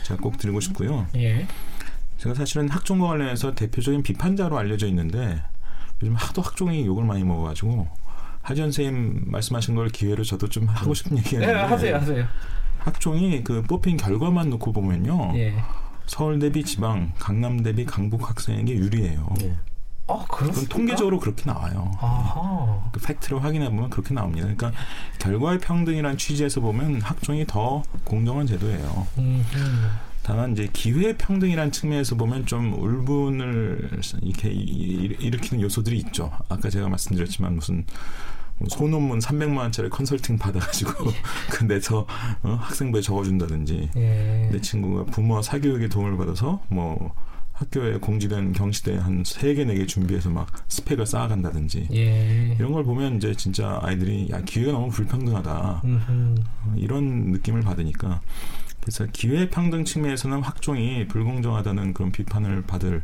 제가 0.02 0.20
꼭 0.20 0.36
드리고 0.36 0.60
싶고요. 0.60 1.06
예. 1.14 1.46
제가 2.18 2.34
사실은 2.34 2.68
학종과 2.68 3.06
관련해서 3.08 3.54
대표적인 3.54 4.02
비판자로 4.02 4.58
알려져 4.58 4.86
있는데 4.88 5.40
요즘 6.02 6.14
하도 6.16 6.42
학종이 6.42 6.84
욕을 6.84 7.04
많이 7.04 7.22
먹어가지고 7.24 7.88
하지원 8.46 8.70
선생님 8.70 9.24
말씀하신 9.26 9.74
걸 9.74 9.88
기회로 9.88 10.22
저도 10.22 10.48
좀 10.48 10.68
하고 10.68 10.94
싶은 10.94 11.18
얘기가 11.18 11.40
있는데 11.40 11.52
네, 11.52 11.60
하세요, 11.60 11.96
하세요. 11.96 12.24
학종이 12.78 13.42
그 13.42 13.62
뽑힌 13.62 13.96
결과만 13.96 14.50
놓고 14.50 14.72
보면요. 14.72 15.32
예. 15.34 15.56
서울 16.06 16.38
대비 16.38 16.62
지방, 16.62 17.12
강남 17.18 17.64
대비 17.64 17.84
강북 17.84 18.28
학생에게 18.30 18.76
유리해요. 18.76 19.34
예. 19.42 19.56
아, 20.06 20.24
그건 20.30 20.64
통계적으로 20.68 21.18
그렇게 21.18 21.42
나와요. 21.44 21.90
아하. 22.00 22.88
그 22.92 23.00
팩트를 23.00 23.42
확인해 23.42 23.68
보면 23.68 23.90
그렇게 23.90 24.14
나옵니다. 24.14 24.46
그러니까 24.46 24.70
결과의 25.18 25.58
평등이란 25.58 26.16
취지에서 26.16 26.60
보면 26.60 27.00
학종이 27.00 27.44
더 27.48 27.82
공정한 28.04 28.46
제도예요. 28.46 29.08
음흠. 29.18 29.58
다만 30.26 30.50
이제 30.52 30.68
기회 30.72 31.16
평등이란 31.16 31.70
측면에서 31.70 32.16
보면 32.16 32.46
좀 32.46 32.72
울분을 32.72 34.00
이렇게 34.22 34.48
일으키는 34.50 35.62
요소들이 35.62 35.98
있죠. 35.98 36.32
아까 36.48 36.68
제가 36.68 36.88
말씀드렸지만 36.88 37.54
무슨 37.54 37.84
뭐 38.58 38.68
소논문 38.68 39.20
300만 39.20 39.58
원짜리 39.58 39.88
컨설팅 39.88 40.36
받아가지고 40.36 40.90
그 41.52 41.62
내서 41.64 42.06
어, 42.42 42.58
학생부에 42.60 43.02
적어준다든지 43.02 43.90
예. 43.96 44.48
내 44.50 44.60
친구가 44.60 45.04
부모 45.12 45.40
사교육에 45.40 45.88
도움을 45.88 46.16
받아서 46.16 46.60
뭐 46.70 47.14
학교에 47.52 47.98
공지된 47.98 48.52
경시대 48.52 48.96
한 48.96 49.22
세 49.24 49.54
개 49.54 49.62
네 49.64 49.76
개 49.76 49.86
준비해서 49.86 50.28
막 50.30 50.48
스펙을 50.68 51.06
쌓아간다든지 51.06 51.88
예. 51.92 52.56
이런 52.58 52.72
걸 52.72 52.82
보면 52.82 53.18
이제 53.18 53.32
진짜 53.34 53.78
아이들이 53.80 54.28
야 54.30 54.40
기회가 54.42 54.72
너무 54.72 54.88
불평등하다 54.90 55.82
어, 55.84 56.74
이런 56.76 57.30
느낌을 57.30 57.60
받으니까 57.60 58.20
그래서 58.86 59.04
기회 59.12 59.50
평등 59.50 59.84
측면에서는 59.84 60.42
학종이 60.42 61.08
불공정하다는 61.08 61.92
그런 61.92 62.12
비판을 62.12 62.62
받을 62.62 63.02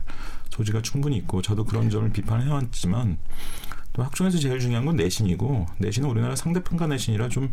소지가 0.48 0.80
충분히 0.80 1.16
있고 1.16 1.42
저도 1.42 1.64
그런 1.64 1.90
점을 1.90 2.08
비판해왔지만 2.08 3.18
또 3.92 4.04
학종에서 4.04 4.38
제일 4.38 4.60
중요한 4.60 4.84
건 4.86 4.94
내신이고 4.94 5.66
내신은 5.78 6.08
우리나라 6.08 6.36
상대평가 6.36 6.86
내신이라 6.86 7.28
좀 7.30 7.52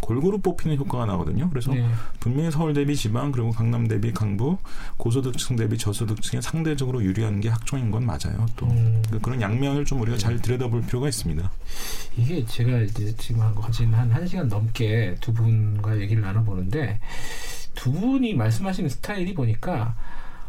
골고루 0.00 0.38
뽑히는 0.38 0.78
효과가 0.78 1.04
나거든요. 1.04 1.50
그래서 1.50 1.70
네. 1.74 1.86
분명히 2.18 2.50
서울 2.50 2.72
대비 2.72 2.96
지방 2.96 3.30
그리고 3.30 3.50
강남 3.50 3.86
대비 3.86 4.10
강북 4.10 4.62
고소득층 4.96 5.56
대비 5.56 5.76
저소득층에 5.76 6.40
상대적으로 6.40 7.04
유리한 7.04 7.40
게 7.40 7.50
학종인 7.50 7.90
건 7.90 8.06
맞아요. 8.06 8.46
또 8.56 8.66
음. 8.68 9.02
그러니까 9.04 9.18
그런 9.20 9.42
양면을 9.42 9.84
좀 9.84 10.00
우리가 10.00 10.16
잘 10.16 10.40
들여다볼 10.40 10.80
필요가 10.86 11.10
있습니다. 11.10 11.52
이게 12.16 12.42
제가 12.46 12.78
이제 12.78 13.14
지금 13.18 13.54
거진 13.54 13.92
한1 13.92 14.26
시간 14.26 14.48
넘게 14.48 15.16
두 15.20 15.34
분과 15.34 16.00
얘기를 16.00 16.22
나눠보는데 16.22 16.98
두 17.76 17.92
분이 17.92 18.34
말씀하시는 18.34 18.90
스타일이 18.90 19.32
보니까 19.34 19.94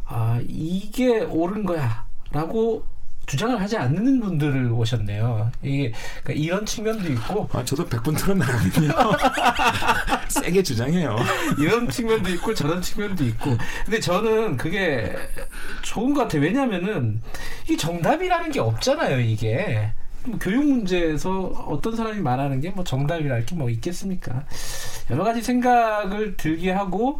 아 0.05 0.39
이게 0.47 1.19
옳은 1.19 1.65
거야라고 1.65 2.83
주장을 3.27 3.59
하지 3.59 3.77
않는 3.77 4.21
분들을 4.21 4.71
오셨네요. 4.71 5.51
이게 5.61 5.91
그러니까 6.23 6.45
이런 6.45 6.65
측면도 6.65 7.11
있고. 7.11 7.49
아 7.51 7.63
저도 7.63 7.85
백분 7.85 8.15
틀어나가거든요. 8.15 8.93
세게 10.29 10.63
주장해요. 10.63 11.17
이런 11.59 11.89
측면도 11.89 12.29
있고 12.31 12.53
저런 12.53 12.81
측면도 12.81 13.25
있고. 13.25 13.57
근데 13.83 13.99
저는 13.99 14.55
그게 14.55 15.13
좋은 15.81 16.13
것 16.13 16.21
같아요. 16.21 16.41
왜냐하면은 16.41 17.21
이 17.69 17.75
정답이라는 17.75 18.49
게 18.51 18.61
없잖아요. 18.61 19.19
이게. 19.19 19.91
뭐 20.27 20.37
교육 20.39 20.65
문제에서 20.65 21.31
어떤 21.67 21.95
사람이 21.95 22.19
말하는 22.21 22.61
게 22.61 22.71
뭐 22.75 22.83
정답이랄 22.83 23.45
게 23.45 23.55
뭐 23.55 23.69
있겠습니까? 23.69 24.45
여러 25.09 25.23
가지 25.23 25.41
생각을 25.41 26.35
들게 26.37 26.71
하고 26.71 27.19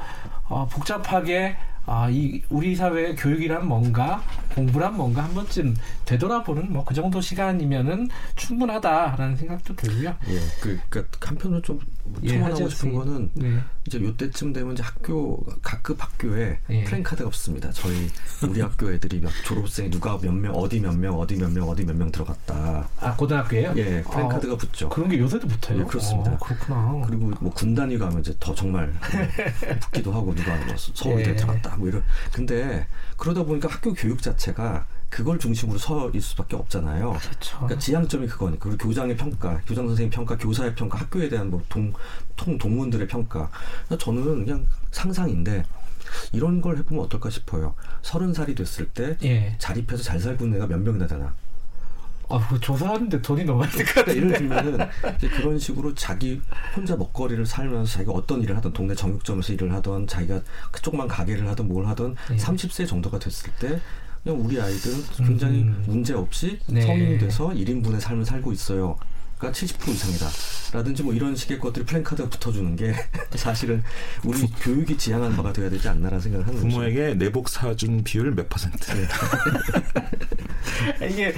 어, 0.50 0.68
복잡하게 0.72 1.56
아, 1.90 2.10
이 2.10 2.42
우리 2.50 2.76
사회의 2.76 3.16
교육이란 3.16 3.66
뭔가, 3.66 4.22
공부란 4.54 4.98
뭔가 4.98 5.24
한 5.24 5.34
번쯤 5.34 5.74
되돌아보는 6.06 6.74
뭐 6.74 6.84
그 6.84 6.94
정도 6.94 7.22
시간이면은 7.22 8.10
충분하다라는 8.36 9.38
생각도 9.38 9.74
들고요. 9.76 10.14
예, 10.28 10.40
그, 10.62 10.78
그러니까 10.90 11.18
한편으로 11.30 11.62
좀 11.62 11.80
첨언하고 12.28 12.64
예, 12.66 12.70
싶은 12.70 12.94
거는 12.94 13.32
네. 13.36 13.60
이제 13.86 14.00
요때쯤 14.02 14.54
되면 14.54 14.74
이제 14.74 14.84
학교 14.84 15.44
각급 15.62 16.02
학교에 16.04 16.60
예. 16.70 16.84
플랜카드가 16.84 17.28
없습니다. 17.28 17.72
저희 17.72 18.10
우리 18.50 18.62
학교 18.62 18.92
애들이 18.92 19.20
몇 19.22 19.30
졸업생이 19.46 19.90
누가 19.90 20.18
몇 20.20 20.34
명 20.34 20.54
어디 20.56 20.80
몇 20.80 20.96
명 20.96 21.20
어디 21.20 21.36
몇 21.38 21.50
명 21.52 21.70
어디 21.70 21.86
몇 21.86 21.96
명 21.96 22.12
들어갔다. 22.12 22.90
아 23.00 23.16
고등학교에요? 23.16 23.74
예, 23.78 24.04
플랜카드가 24.04 24.54
아, 24.54 24.58
붙죠. 24.58 24.90
그런 24.90 25.10
게 25.10 25.20
요새도 25.20 25.48
붙어요. 25.48 25.80
예, 25.80 25.84
그렇습니다. 25.84 26.32
아, 26.32 26.38
그렇구나. 26.38 27.02
그리고 27.08 27.32
뭐 27.40 27.52
군단위 27.54 27.98
가면 27.98 28.20
이제 28.22 28.36
더 28.40 28.54
정말 28.54 28.92
붙기도 29.82 30.12
하고 30.12 30.34
누가 30.36 30.56
뭐 30.66 30.76
서울대 30.78 31.32
예. 31.32 31.36
들어갔다 31.36 31.78
뭐 31.78 31.88
이런. 31.88 32.04
근데 32.32 32.88
그러다 33.18 33.44
보니까 33.44 33.68
학교 33.70 33.94
교육 33.94 34.22
자체가 34.22 34.86
그걸 35.18 35.40
중심으로 35.40 35.80
서 35.80 36.10
있을 36.10 36.22
수밖에 36.22 36.56
없잖아요. 36.56 37.18
그렇죠. 37.20 37.58
그러니까 37.58 37.80
지향점이 37.80 38.28
그거니까 38.28 38.70
그리고 38.70 38.88
교장의 38.88 39.18
평가, 39.18 39.60
교장 39.66 39.88
선생님 39.88 40.12
평가, 40.12 40.38
교사의 40.38 40.76
평가, 40.76 41.00
학교에 41.00 41.28
대한 41.28 41.50
뭐 41.50 41.60
동, 41.70 41.92
통 42.36 42.56
동문들의 42.56 43.08
평가. 43.08 43.50
저는 43.98 44.46
그냥 44.46 44.68
상상인데 44.92 45.64
이런 46.34 46.62
걸 46.62 46.78
해보면 46.78 47.06
어떨까 47.06 47.32
싶어요. 47.32 47.74
서른 48.04 48.32
살이 48.32 48.54
됐을 48.54 48.90
때 48.90 49.18
예. 49.24 49.56
자립해서 49.58 50.04
잘 50.04 50.20
살고 50.20 50.46
있는 50.46 50.58
애가 50.60 50.68
몇 50.68 50.78
명이나 50.82 51.08
되나. 51.08 51.34
아, 52.30 52.48
그 52.48 52.60
조사하는데 52.60 53.20
돈이 53.20 53.44
너무 53.44 53.62
많이 53.62 53.72
들까 53.72 54.04
그러니까 54.04 54.16
예를 54.16 54.38
들면은 54.38 54.78
그런 55.36 55.58
식으로 55.58 55.96
자기 55.96 56.40
혼자 56.76 56.96
먹거리를 56.96 57.44
살면서 57.44 57.92
자기가 57.92 58.12
어떤 58.12 58.44
일을 58.44 58.56
하든 58.58 58.72
동네 58.74 58.94
정육점에서 58.94 59.54
일을 59.54 59.74
하던 59.74 60.06
자기가 60.06 60.42
그쪽만 60.72 61.08
가게를 61.08 61.48
하든 61.50 61.68
뭘 61.68 61.88
하든 61.88 62.16
예. 62.34 62.36
30세 62.36 62.88
정도가 62.88 63.18
됐을 63.18 63.50
때 63.60 63.82
우리 64.34 64.60
아이들은 64.60 65.04
굉장히 65.18 65.64
음. 65.64 65.84
문제 65.86 66.14
없이 66.14 66.60
네. 66.68 66.82
성인이 66.82 67.20
돼서 67.20 67.50
1인분의 67.50 68.00
삶을 68.00 68.26
살고 68.26 68.52
있어요. 68.52 68.98
그러니까 69.38 69.60
70% 69.60 69.90
이상이다. 69.90 70.28
라든지 70.74 71.04
뭐 71.04 71.14
이런 71.14 71.36
식의 71.36 71.60
것들이 71.60 71.86
플랜카드가 71.86 72.30
붙어주는 72.30 72.76
게 72.76 72.94
사실은 73.36 73.84
우리 74.24 74.40
부, 74.40 74.48
교육이 74.64 74.98
지향하는 74.98 75.36
바가 75.38 75.54
되어야 75.54 75.70
되지 75.70 75.88
않나라는 75.88 76.20
생각을 76.20 76.48
하는 76.48 76.60
거죠. 76.60 76.70
부모에게 76.70 77.14
내복 77.14 77.48
사준 77.48 78.04
비율 78.04 78.34
몇 78.34 78.50
퍼센트? 78.50 78.92
네. 81.00 81.08
이게 81.10 81.34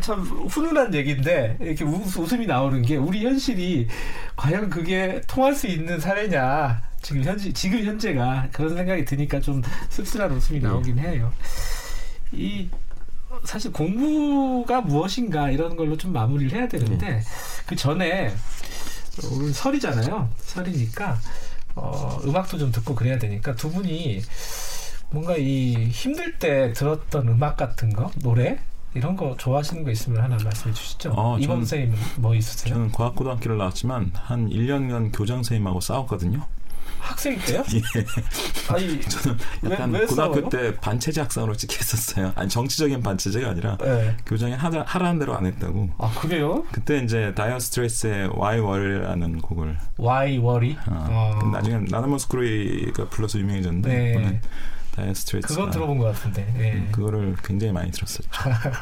참 0.00 0.20
훈훈한 0.20 0.94
얘기인데 0.94 1.56
이렇게 1.60 1.84
웃음이 1.84 2.46
나오는 2.46 2.82
게 2.82 2.96
우리 2.96 3.24
현실이 3.24 3.88
과연 4.36 4.68
그게 4.68 5.20
통할 5.26 5.54
수 5.54 5.66
있는 5.66 5.98
사례냐 5.98 6.82
지금 7.00 7.22
현재 7.22 7.52
지금 7.52 7.84
현재가 7.84 8.48
그런 8.52 8.76
생각이 8.76 9.04
드니까 9.04 9.40
좀 9.40 9.62
씁쓸한 9.88 10.32
웃음이 10.32 10.60
나오긴 10.60 10.96
네. 10.96 11.02
해요. 11.02 11.32
이 12.32 12.68
사실 13.44 13.72
공부가 13.72 14.80
무엇인가 14.80 15.50
이런 15.50 15.76
걸로 15.76 15.96
좀 15.96 16.12
마무리를 16.12 16.56
해야 16.58 16.68
되는데 16.68 17.06
네. 17.06 17.20
그 17.66 17.76
전에 17.76 18.34
오늘 19.32 19.52
설이잖아요. 19.52 20.30
설이니까 20.38 21.18
어, 21.74 22.20
음악도 22.24 22.58
좀 22.58 22.72
듣고 22.72 22.94
그래야 22.94 23.18
되니까 23.18 23.54
두 23.54 23.70
분이 23.70 24.22
뭔가 25.10 25.36
이 25.36 25.88
힘들 25.90 26.38
때 26.38 26.72
들었던 26.72 27.28
음악 27.28 27.56
같은 27.56 27.92
거 27.92 28.10
노래 28.22 28.58
이런 28.94 29.16
거 29.16 29.36
좋아하시는 29.36 29.84
거 29.84 29.90
있으면 29.90 30.22
하나 30.22 30.36
말씀해 30.42 30.74
주시죠. 30.74 31.12
어, 31.14 31.38
이범 31.38 31.58
선생님 31.64 31.94
뭐 32.16 32.34
있으세요? 32.34 32.74
저는 32.74 32.92
과학고등학교를 32.92 33.58
나왔지만 33.58 34.12
한 34.14 34.48
1년간 34.48 35.16
교장 35.16 35.38
선생님하고 35.38 35.80
싸웠거든요. 35.80 36.46
학생 36.98 37.38
때요? 37.38 37.62
예. 37.74 38.72
아니 38.72 39.00
저는 39.08 39.38
약간 39.70 39.90
왜, 39.92 40.00
왜 40.00 40.06
고등학교 40.06 40.34
싸워요? 40.34 40.48
때 40.48 40.76
반체제 40.76 41.20
학생으로 41.20 41.56
찍혔었어요. 41.56 42.32
아니 42.34 42.48
정치적인 42.48 43.02
반체제가 43.02 43.50
아니라 43.50 43.76
네. 43.78 44.16
교장이 44.26 44.52
하라, 44.54 44.84
하라는 44.86 45.18
대로 45.18 45.36
안 45.36 45.46
했다고. 45.46 45.90
아 45.98 46.10
그래요? 46.20 46.64
그때 46.72 46.98
이제 46.98 47.32
Dire 47.34 47.58
Straits의 47.58 48.28
Why 48.30 48.58
Worry라는 48.58 49.40
곡을 49.40 49.76
Why 49.98 50.38
Worry? 50.38 50.76
어. 50.88 51.38
어. 51.42 51.46
나중에 51.50 51.84
나나 51.88 52.18
무스쿠리가 52.18 53.08
불러서 53.08 53.38
유명해졌는데 53.38 53.88
네. 53.88 54.40
Dire 54.98 55.14
Straits. 55.14 55.46
그건 55.46 55.70
들어본 55.70 55.98
것 55.98 56.06
같은데. 56.06 56.52
예. 56.58 56.72
음, 56.72 56.88
그거를 56.90 57.36
굉장히 57.44 57.72
많이 57.72 57.92
들었었죠. 57.92 58.28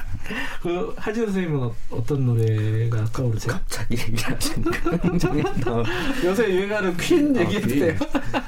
그 0.63 0.95
하지원 0.97 1.29
선생님은 1.31 1.61
어, 1.91 2.05
떤 2.07 2.25
노래가 2.25 3.05
떠오르세요? 3.07 3.53
갑자기 3.53 3.99
얘기하시니까 3.99 5.85
요새 6.25 6.49
유행하는 6.55 6.97
퀸 6.97 7.37
아, 7.37 7.41
얘기해도 7.41 7.81
요 7.81 7.95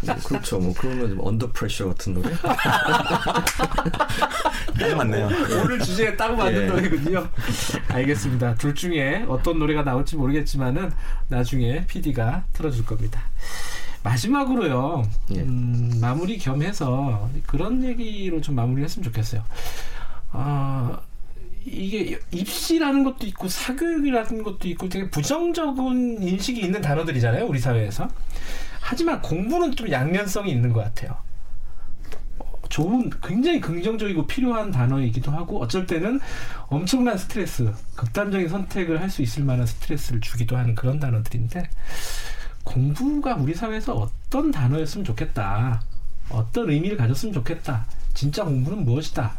네, 0.00 0.14
그렇죠. 0.24 0.58
뭐 0.58 0.72
그러면 0.76 1.18
언더 1.20 1.52
프레셔 1.52 1.88
같은 1.88 2.14
노래. 2.14 2.30
네, 4.78 4.94
맞네요. 4.94 5.28
오늘 5.62 5.78
주제에 5.80 6.16
딱 6.16 6.34
맞는 6.36 6.62
예. 6.62 6.66
노래군요. 6.66 7.28
알겠습니다. 7.88 8.54
둘 8.54 8.74
중에 8.74 9.26
어떤 9.28 9.58
노래가 9.58 9.84
나올지 9.84 10.16
모르겠지만은 10.16 10.90
나중에 11.28 11.84
PD가 11.86 12.44
틀어줄 12.54 12.86
겁니다. 12.86 13.20
마지막으로요. 14.02 15.02
예. 15.34 15.40
음, 15.40 15.98
마무리 16.00 16.38
겸해서 16.38 17.30
그런 17.46 17.82
얘기로 17.84 18.40
좀 18.40 18.54
마무리를 18.54 18.84
했으면 18.84 19.04
좋겠어요. 19.04 19.42
아, 20.32 21.00
이게 21.64 22.18
입시라는 22.30 23.04
것도 23.04 23.26
있고 23.26 23.48
사교육이라는 23.48 24.42
것도 24.42 24.68
있고 24.68 24.88
되게 24.88 25.10
부정적인 25.10 26.22
인식이 26.22 26.60
있는 26.60 26.80
단어들이잖아요. 26.80 27.46
우리 27.46 27.58
사회에서. 27.58 28.08
하지만 28.80 29.20
공부는 29.20 29.72
좀 29.76 29.90
양면성이 29.90 30.50
있는 30.50 30.72
것 30.72 30.82
같아요. 30.84 31.16
좋은 32.70 33.10
굉장히 33.22 33.60
긍정적이고 33.60 34.26
필요한 34.26 34.70
단어이기도 34.70 35.30
하고 35.30 35.60
어쩔 35.60 35.86
때는 35.86 36.20
엄청난 36.68 37.16
스트레스, 37.16 37.72
극단적인 37.96 38.48
선택을 38.48 39.00
할 39.00 39.08
수 39.10 39.22
있을 39.22 39.42
만한 39.42 39.66
스트레스를 39.66 40.20
주기도 40.20 40.56
하는 40.56 40.74
그런 40.74 41.00
단어들인데 41.00 41.68
공부가 42.68 43.34
우리 43.34 43.54
사회에서 43.54 43.94
어떤 43.94 44.50
단어였으면 44.50 45.04
좋겠다. 45.04 45.82
어떤 46.30 46.70
의미를 46.70 46.96
가졌으면 46.96 47.32
좋겠다. 47.32 47.86
진짜 48.12 48.44
공부는 48.44 48.84
무엇이다. 48.84 49.32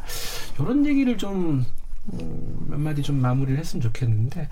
이런 0.59 0.85
얘기를 0.85 1.17
좀, 1.17 1.63
음, 2.13 2.65
몇 2.69 2.79
마디 2.79 3.03
좀 3.03 3.21
마무리를 3.21 3.59
했으면 3.59 3.81
좋겠는데, 3.81 4.49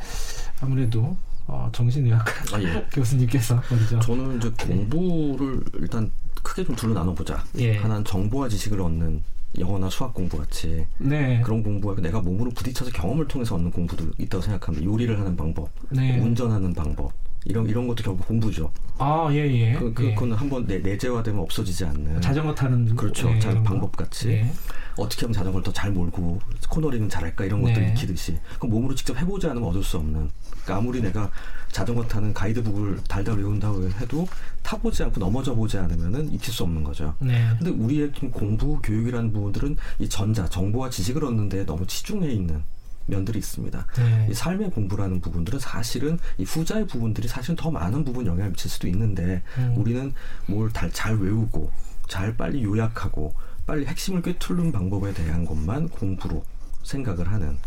아무래도, 0.62 1.18
어, 1.48 1.70
정신의학과 1.74 2.56
아, 2.56 2.62
예. 2.62 2.86
교수님께서 2.94 3.62
먼저. 3.70 4.00
저는 4.00 4.38
이제 4.38 4.50
공부를 4.50 5.64
일단 5.76 6.12
크게 6.44 6.64
좀 6.66 6.76
둘로 6.76 6.94
나눠보자. 6.94 7.44
예. 7.58 7.78
하나는 7.78 8.04
정보와 8.04 8.50
지식을 8.50 8.80
얻는 8.82 9.24
영어나 9.58 9.90
수학 9.90 10.14
공부 10.14 10.38
같이 10.38 10.86
네. 10.98 11.42
그런 11.42 11.64
공부가 11.64 12.00
내가 12.02 12.20
몸으로 12.20 12.52
부딪혀서 12.52 12.92
경험을 12.92 13.28
통해서 13.28 13.56
얻는 13.56 13.72
공부도 13.72 14.12
있다고 14.18 14.42
생각합니다. 14.42 14.86
요리를 14.86 15.18
하는 15.18 15.36
방법, 15.36 15.70
네. 15.90 16.20
운전하는 16.20 16.74
방법, 16.74 17.14
이런 17.48 17.68
이런 17.68 17.88
것도 17.88 18.04
결국 18.04 18.28
공부죠. 18.28 18.72
아, 18.98 19.28
예, 19.32 19.38
예. 19.38 19.74
그, 19.74 19.94
그, 19.94 20.06
예. 20.06 20.14
그건 20.14 20.34
한번 20.34 20.66
내, 20.68 20.80
내재화되면 20.80 21.40
없어지지 21.42 21.86
않는. 21.86 22.22
자전거 22.22 22.54
타는. 22.54 22.96
그렇죠. 22.96 23.30
예, 23.32 23.40
자, 23.40 23.54
방법 23.64 23.96
같이. 23.96 24.30
예. 24.30 24.52
어떻게 24.98 25.22
하면 25.22 25.34
자전거를 25.34 25.64
더 25.64 25.72
잘 25.72 25.92
몰고 25.92 26.40
코너링 26.70 27.08
잘할까 27.08 27.46
이런 27.46 27.62
것들 27.62 27.82
네. 27.82 27.92
익히듯이. 27.92 28.38
그 28.60 28.66
몸으로 28.66 28.96
직접 28.96 29.16
해보지 29.16 29.46
않으면 29.48 29.70
얻을 29.70 29.84
수 29.84 29.98
없는. 29.98 30.30
그러니까 30.50 30.76
아무리 30.78 31.02
내가 31.02 31.30
자전거 31.72 32.04
타는 32.04 32.34
가이드북을 32.34 33.02
달달 33.08 33.38
외운다고 33.38 33.88
해도 34.02 34.28
타보지 34.64 35.04
않고 35.04 35.20
넘어져 35.20 35.54
보지 35.54 35.78
않으면은 35.78 36.34
익힐 36.34 36.52
수 36.52 36.64
없는 36.64 36.84
거죠. 36.84 37.14
네. 37.20 37.48
근데 37.60 37.70
우리의 37.70 38.12
공부, 38.32 38.80
교육이라는 38.82 39.32
부분들은 39.32 39.78
이 40.00 40.10
전자, 40.10 40.48
정보와 40.48 40.90
지식을 40.90 41.24
얻는데 41.24 41.66
너무 41.66 41.86
치중해 41.86 42.32
있는 42.32 42.64
면들이 43.08 43.40
있습니다. 43.40 43.86
네. 43.98 44.28
이 44.30 44.34
삶의 44.34 44.70
공부라는 44.72 45.20
부분들은 45.22 45.60
사실은 45.60 46.20
이 46.38 46.44
후자의 46.44 46.86
부분들이 46.88 47.28
사실은 47.28 47.56
더 47.56 47.72
많은 47.72 48.04
부분 48.06 48.26
영향을 48.26 48.52
미칠 48.52 48.70
수도 48.70 48.88
있는데 48.88 49.42
음. 49.58 49.74
우리는 49.78 50.14
뭘 50.46 50.70
잘 50.94 51.16
외우고 51.18 51.72
잘 52.08 52.36
빨리 52.38 52.64
요약하고 52.64 53.34
빨리 53.66 53.86
핵심을 53.86 54.22
꿰뚫는 54.22 54.72
방법에 54.72 55.14
대한 55.14 55.46
것만 55.46 55.90
공부로 55.90 56.46
생각을 56.84 57.30
하는. 57.32 57.58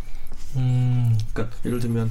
음. 0.56 1.18
그러니까 1.32 1.56
예를 1.64 1.80
들면 1.80 2.10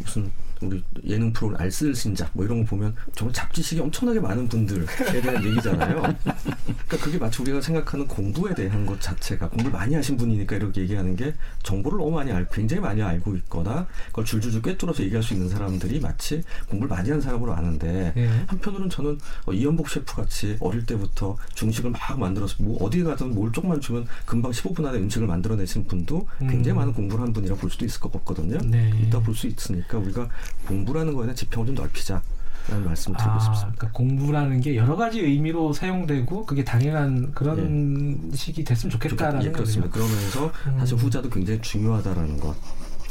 무슨 0.00 0.30
우리 0.60 0.82
예능 1.06 1.32
프로 1.32 1.56
알쓸신작 1.56 2.30
뭐 2.34 2.44
이런 2.44 2.60
거 2.60 2.70
보면 2.70 2.94
정말 3.14 3.32
잡지식이 3.32 3.80
엄청나게 3.80 4.20
많은 4.20 4.48
분들에 4.48 4.84
대한 5.20 5.44
얘기잖아요. 5.44 6.02
그러니까 6.86 6.96
그게 7.00 7.18
마치 7.18 7.42
우리가 7.42 7.60
생각하는 7.60 8.06
공부에 8.06 8.54
대한 8.54 8.84
것 8.84 9.00
자체가 9.00 9.48
공부를 9.48 9.72
많이 9.72 9.94
하신 9.94 10.16
분이니까 10.16 10.56
이렇게 10.56 10.82
얘기하는 10.82 11.16
게 11.16 11.34
정보를 11.62 11.98
너무 11.98 12.10
많이 12.10 12.30
알고 12.30 12.52
굉장히 12.52 12.82
많이 12.82 13.02
알고 13.02 13.36
있거나 13.36 13.86
그걸 14.08 14.24
줄줄줄 14.24 14.62
꿰뚫어서 14.62 15.02
얘기할 15.04 15.22
수 15.22 15.34
있는 15.34 15.48
사람들이 15.48 16.00
마치 16.00 16.42
공부를 16.68 16.94
많이 16.94 17.10
한 17.10 17.20
사람으로 17.20 17.54
아는데 17.54 18.12
예. 18.16 18.28
한편으로는 18.46 18.90
저는 18.90 19.18
어, 19.46 19.52
이연복 19.52 19.88
셰프 19.88 20.14
같이 20.14 20.56
어릴 20.60 20.84
때부터 20.86 21.36
중식을 21.54 21.90
막 21.90 22.18
만들어서 22.18 22.56
뭐 22.62 22.82
어디에 22.82 23.02
가든 23.04 23.34
뭘 23.34 23.50
조금만 23.52 23.80
주면 23.80 24.06
금방 24.26 24.50
15분 24.52 24.84
안에 24.84 24.98
음식을 24.98 25.26
만들어내신 25.26 25.86
분도 25.86 26.26
굉장히 26.40 26.72
음. 26.72 26.76
많은 26.76 26.92
공부를 26.92 27.24
한 27.24 27.32
분이라 27.32 27.54
볼 27.56 27.70
수도 27.70 27.84
있을 27.84 28.00
것 28.00 28.12
같거든요. 28.12 28.58
네. 28.58 28.92
이따 29.02 29.18
볼 29.20 29.38
수 29.38 29.46
있으니까 29.46 29.98
우리가 29.98 30.28
공부라는 30.66 31.14
거에는 31.14 31.34
지평을 31.34 31.66
좀 31.66 31.74
넓히자. 31.74 32.22
라는 32.68 32.84
말씀 32.84 33.14
드리고 33.14 33.30
아, 33.30 33.38
싶습니다. 33.38 33.78
그러니까 33.78 33.90
공부라는 33.92 34.60
게 34.60 34.76
여러 34.76 34.94
가지 34.94 35.20
의미로 35.20 35.72
사용되고 35.72 36.44
그게 36.44 36.64
당연한 36.64 37.32
그런 37.32 38.30
예. 38.30 38.36
식이 38.36 38.62
됐으면 38.62 38.90
좋겠다라는 38.90 39.46
예, 39.46 39.50
그렇습니다. 39.50 39.90
그러면서 39.90 40.52
음. 40.66 40.78
사실 40.78 40.96
후자도 40.98 41.30
굉장히 41.30 41.60
중요하다라는 41.62 42.38
것. 42.38 42.54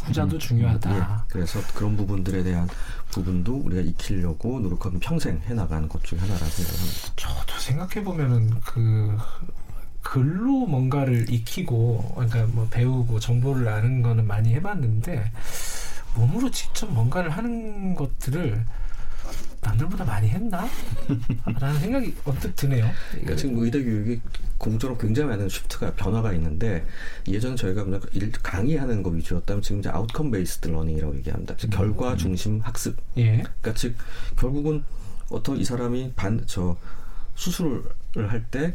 후자도 0.04 0.36
음, 0.36 0.39
중요하다. 0.39 0.95
예. 0.95 1.04
그래서 1.28 1.60
그런 1.73 1.97
부분들에 1.97 2.43
대한 2.43 2.69
부분도 3.10 3.56
우리가 3.65 3.82
익히려고 3.82 4.60
노력하면 4.60 5.00
평생 5.00 5.41
해나가는 5.47 5.89
것 5.89 6.04
중에 6.04 6.19
하나라고 6.19 6.45
생각합니다. 6.45 7.13
저도 7.15 7.60
생각해 7.60 8.04
보면은 8.04 8.52
그 8.63 9.17
글로 10.04 10.67
뭔가를 10.67 11.32
익히고 11.34 12.13
그러니까 12.15 12.45
뭐 12.54 12.67
배우고 12.69 13.19
정보를 13.19 13.67
아는 13.67 14.02
거는 14.04 14.28
많이 14.28 14.54
해봤는데 14.54 15.32
몸으로 16.17 16.49
직접 16.51 16.91
뭔가를 16.91 17.30
하는 17.30 17.93
것들을 17.95 18.65
남들보다 19.62 20.06
많이 20.06 20.30
했나? 20.30 20.65
라는 21.60 21.80
생각이 21.80 22.15
언뜻 22.25 22.56
드네요. 22.56 22.89
그러니까 23.12 23.36
지금 23.36 23.58
의대 23.60 23.84
교육이 23.84 24.21
공적으로 24.58 24.97
굉장히 24.97 25.30
많은 25.30 25.49
shift가 25.49 25.93
변화가 25.93 26.32
있는데 26.34 26.86
예전에 27.27 27.56
저희가 27.56 27.84
그냥 27.84 27.99
일 28.13 28.32
강의하는 28.32 29.03
거 29.03 29.10
위주였다면 29.10 29.62
지금 29.62 29.80
이제 29.80 29.89
outcome 29.89 30.32
based 30.32 30.69
learning이라고 30.69 31.15
얘기합니다. 31.17 31.56
즉 31.58 31.69
결과 31.69 32.13
음. 32.13 32.17
중심 32.17 32.60
학습. 32.62 32.97
예. 33.17 33.38
그러니까 33.38 33.73
즉 33.73 33.95
결국은 34.38 34.84
어떤 35.30 35.58
이 35.58 35.63
사람이 35.65 36.13
반 36.15 36.41
저 36.47 36.75
수술을 37.36 37.84
할 38.15 38.43
때 38.49 38.73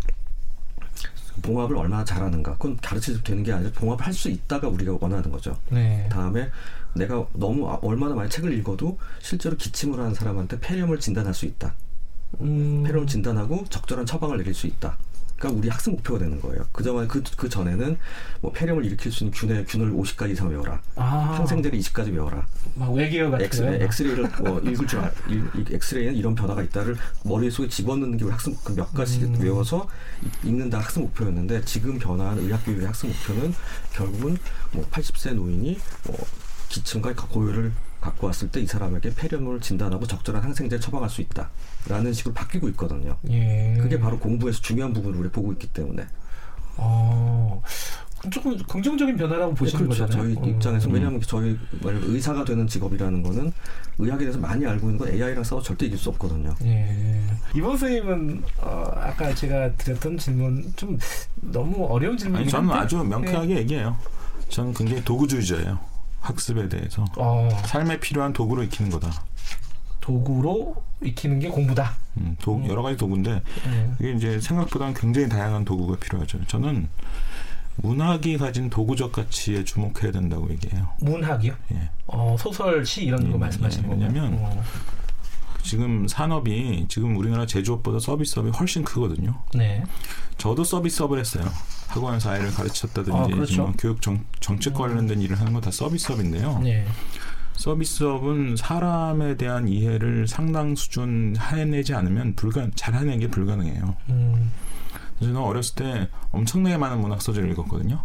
봉합을 1.40 1.74
얼마나 1.76 2.04
잘하는가 2.04 2.52
그건 2.52 2.76
가르쳐도 2.76 3.22
되는 3.22 3.42
게 3.42 3.52
아니라 3.52 3.72
봉합을 3.72 4.04
할수 4.04 4.28
있다가 4.28 4.68
우리가 4.68 4.98
원하는 5.00 5.30
거죠. 5.32 5.58
네. 5.70 6.06
다음에 6.10 6.50
내가 6.94 7.26
너무 7.32 7.68
아, 7.70 7.78
얼마나 7.82 8.14
많이 8.14 8.28
책을 8.28 8.52
읽어도 8.58 8.98
실제로 9.20 9.56
기침을 9.56 9.98
하는 9.98 10.14
사람한테 10.14 10.60
폐렴을 10.60 11.00
진단할 11.00 11.34
수 11.34 11.46
있다. 11.46 11.74
음. 12.40 12.82
폐렴 12.84 13.06
진단하고 13.06 13.64
적절한 13.68 14.06
처방을 14.06 14.38
내릴 14.38 14.54
수 14.54 14.66
있다. 14.66 14.96
그러니까 15.42 15.58
우리 15.58 15.68
학습 15.68 15.90
목표가 15.90 16.20
되는 16.20 16.40
거예요. 16.40 16.64
그전에 16.70 17.08
그, 17.08 17.20
그 17.36 17.48
전에는 17.48 17.98
뭐 18.40 18.52
폐렴을 18.52 18.84
일으킬 18.84 19.10
수 19.10 19.24
있는 19.24 19.36
균의 19.36 19.64
균을 19.66 19.92
50가지 19.92 20.30
이상 20.30 20.48
외워라. 20.48 20.80
아. 20.94 21.34
항생제를 21.36 21.76
20가지 21.80 22.12
외워라. 22.12 22.46
막 22.76 22.92
외계어 22.92 23.28
같은 23.28 23.46
엑스레이, 23.46 23.82
엑스레이를 23.82 24.30
뭐 24.44 24.60
읽을 24.64 24.86
줄 24.86 25.00
알, 25.00 25.12
엑스레이는 25.68 26.14
이런 26.14 26.36
변화가 26.36 26.62
있다를 26.62 26.96
머릿속에 27.24 27.68
집어넣는 27.68 28.18
게 28.18 28.24
학습 28.26 28.56
몇 28.76 28.94
가지 28.94 29.24
음. 29.24 29.36
외워서 29.40 29.88
읽는다 30.44 30.78
학습 30.78 31.00
목표였는데 31.00 31.62
지금 31.64 31.98
변화한 31.98 32.38
의학 32.38 32.64
교육의 32.64 32.86
학습 32.86 33.08
목표는 33.08 33.52
결국은 33.92 34.36
뭐 34.70 34.84
80세 34.90 35.34
노인이 35.34 35.76
뭐 36.06 36.16
기침과 36.72 37.14
고열을 37.14 37.72
갖고 38.00 38.26
왔을 38.26 38.50
때 38.50 38.60
이 38.60 38.66
사람에게 38.66 39.14
폐렴을 39.14 39.60
진단하고 39.60 40.06
적절한 40.06 40.42
항생제를 40.42 40.80
처방할 40.80 41.08
수 41.08 41.20
있다라는 41.20 42.12
식으로 42.12 42.34
바뀌고 42.34 42.68
있거든요. 42.70 43.16
예. 43.30 43.76
그게 43.80 43.98
바로 44.00 44.18
공부에서 44.18 44.60
중요한 44.60 44.92
부분을 44.92 45.18
우리 45.18 45.28
보고 45.28 45.52
있기 45.52 45.68
때문에. 45.68 46.06
어. 46.78 47.62
조금 48.30 48.56
긍정적인 48.56 49.16
변화라고 49.16 49.52
보시는 49.54 49.88
네, 49.88 49.94
그렇죠. 49.96 50.06
거잖아요. 50.06 50.34
저희 50.34 50.44
음. 50.44 50.54
입장에서 50.54 50.88
음. 50.88 50.94
왜냐하면 50.94 51.20
저희 51.22 51.58
의사가 51.82 52.44
되는 52.44 52.66
직업이라는 52.68 53.22
거는 53.22 53.52
의학에 53.98 54.20
대해서 54.20 54.38
많이 54.38 54.64
알고 54.64 54.86
있는 54.90 54.98
건 54.98 55.08
AI랑 55.08 55.42
싸워 55.42 55.60
절대 55.60 55.86
이길 55.86 55.98
수 55.98 56.08
없거든요. 56.10 56.54
예. 56.64 57.20
이번 57.54 57.76
선생님은 57.76 58.44
어, 58.58 58.90
아까 58.94 59.34
제가 59.34 59.72
드렸던 59.74 60.18
질문 60.18 60.72
좀 60.76 60.96
너무 61.40 61.84
어려운 61.86 62.16
질문이 62.16 62.48
저는 62.48 62.70
아주 62.70 62.98
명쾌하게 63.02 63.54
네. 63.54 63.60
얘기해요. 63.60 63.96
저는 64.48 64.72
굉장히 64.72 65.04
도구주의자예요. 65.04 65.91
학습에 66.22 66.68
대해서 66.68 67.04
어. 67.16 67.48
삶에 67.66 68.00
필요한 68.00 68.32
도구로 68.32 68.62
익히는 68.62 68.90
거다. 68.90 69.10
도구로 70.00 70.74
익히는 71.02 71.38
게 71.40 71.48
공부다. 71.48 71.96
음, 72.18 72.36
도, 72.40 72.56
음. 72.56 72.66
여러 72.68 72.82
가지 72.82 72.96
도구인데 72.96 73.42
음. 73.66 73.96
이게 74.00 74.12
이제 74.12 74.40
생각보다는 74.40 74.94
굉장히 74.94 75.28
다양한 75.28 75.64
도구가 75.64 75.98
필요하죠. 75.98 76.44
저는 76.46 76.88
문학이 77.76 78.38
가진 78.38 78.68
도구적 78.68 79.12
가치에 79.12 79.64
주목해야 79.64 80.12
된다고 80.12 80.50
얘기해요. 80.50 80.88
문학이요? 81.00 81.54
예. 81.72 81.90
어, 82.06 82.36
소설, 82.38 82.84
시 82.84 83.04
이런 83.04 83.28
거 83.30 83.34
예, 83.34 83.38
말씀하시는 83.38 83.88
예, 83.88 83.92
왜냐하면 83.92 84.38
어. 84.38 84.62
지금 85.62 86.06
산업이 86.08 86.86
지금 86.88 87.16
우리나라 87.16 87.46
제조업보다 87.46 87.98
서비스업이 88.00 88.50
훨씬 88.50 88.84
크거든요. 88.84 89.34
네. 89.54 89.82
저도 90.38 90.64
서비스업을 90.64 91.18
했어요. 91.18 91.44
학원에서 91.88 92.30
아이를 92.30 92.50
가르쳤다든지 92.52 93.12
아, 93.16 93.26
그렇죠. 93.26 93.62
뭐 93.62 93.72
교육 93.78 94.00
정, 94.02 94.24
정책 94.40 94.74
관련된 94.74 95.20
일을 95.20 95.38
하는 95.38 95.52
건 95.52 95.62
다 95.62 95.70
서비스업인데요. 95.70 96.58
네. 96.60 96.84
서비스업은 97.56 98.56
사람에 98.56 99.36
대한 99.36 99.68
이해를 99.68 100.26
상당 100.26 100.74
수준 100.74 101.36
해내지 101.38 101.94
않으면 101.94 102.34
불가 102.34 102.66
잘 102.74 102.94
해내는 102.94 103.20
게 103.20 103.28
불가능해요. 103.28 103.94
음. 104.10 104.50
저는 105.20 105.36
어렸을 105.36 105.76
때 105.76 106.08
엄청나게 106.32 106.76
많은 106.78 107.00
문학 107.00 107.22
소설을 107.22 107.50
읽었거든요. 107.52 108.02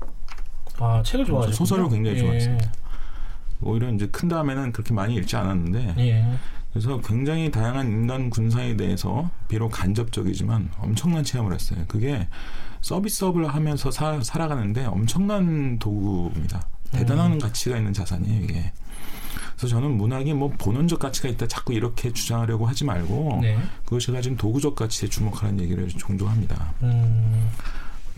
아 0.79 1.01
책을 1.03 1.25
좋아하죠. 1.25 1.53
소설을 1.53 1.89
굉장히 1.89 2.17
예. 2.17 2.21
좋아했습니다. 2.21 2.71
오히려 3.61 3.89
이제 3.89 4.05
큰 4.11 4.27
다음에는 4.29 4.71
그렇게 4.73 4.93
많이 4.93 5.15
읽지 5.15 5.35
않았는데 5.35 5.95
예. 5.97 6.37
그래서 6.71 6.99
굉장히 7.01 7.49
다양한 7.49 7.87
인간 7.87 8.29
군사에 8.29 8.77
대해서 8.77 9.29
비록 9.47 9.69
간접적이지만 9.69 10.69
엄청난 10.79 11.23
체험을 11.23 11.53
했어요. 11.53 11.83
그게 11.87 12.27
서비스업을 12.81 13.47
하면서 13.47 13.89
사, 13.89 14.21
살아가는데 14.21 14.85
엄청난 14.85 15.79
도구입니다. 15.79 16.67
대단한 16.91 17.33
음. 17.33 17.39
가치가 17.39 17.77
있는 17.77 17.93
자산이에요, 17.93 18.43
이게. 18.43 18.71
그래서 19.57 19.75
저는 19.75 19.97
문학이 19.97 20.33
뭐 20.33 20.53
본원적 20.55 20.99
가치가 20.99 21.27
있다 21.29 21.47
자꾸 21.47 21.73
이렇게 21.73 22.13
주장하려고 22.13 22.67
하지 22.67 22.85
말고 22.85 23.39
네. 23.41 23.57
그것이 23.85 24.11
가진 24.11 24.37
도구적 24.37 24.75
가치에 24.75 25.09
주목하는 25.09 25.59
얘기를 25.59 25.87
종종 25.87 26.29
합니다. 26.29 26.73
음. 26.83 27.49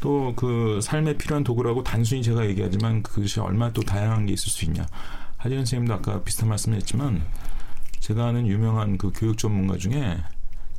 또그 0.02 0.80
삶에 0.82 1.18
필요한 1.18 1.44
도구라고 1.44 1.84
단순히 1.84 2.24
제가 2.24 2.46
얘기하지만 2.48 3.04
그것이 3.04 3.40
얼마나 3.40 3.72
또 3.72 3.82
다양한 3.82 4.26
게 4.26 4.34
있을 4.34 4.50
수 4.50 4.66
있냐. 4.66 4.86
하지원 5.38 5.66
선생님도 5.66 5.94
아까 5.94 6.22
비슷한 6.24 6.50
말씀했지만 6.50 7.22
제가 8.00 8.28
아는 8.28 8.48
유명한 8.48 8.98
그 8.98 9.12
교육 9.16 9.38
전문가 9.38 9.78
중에 9.78 10.18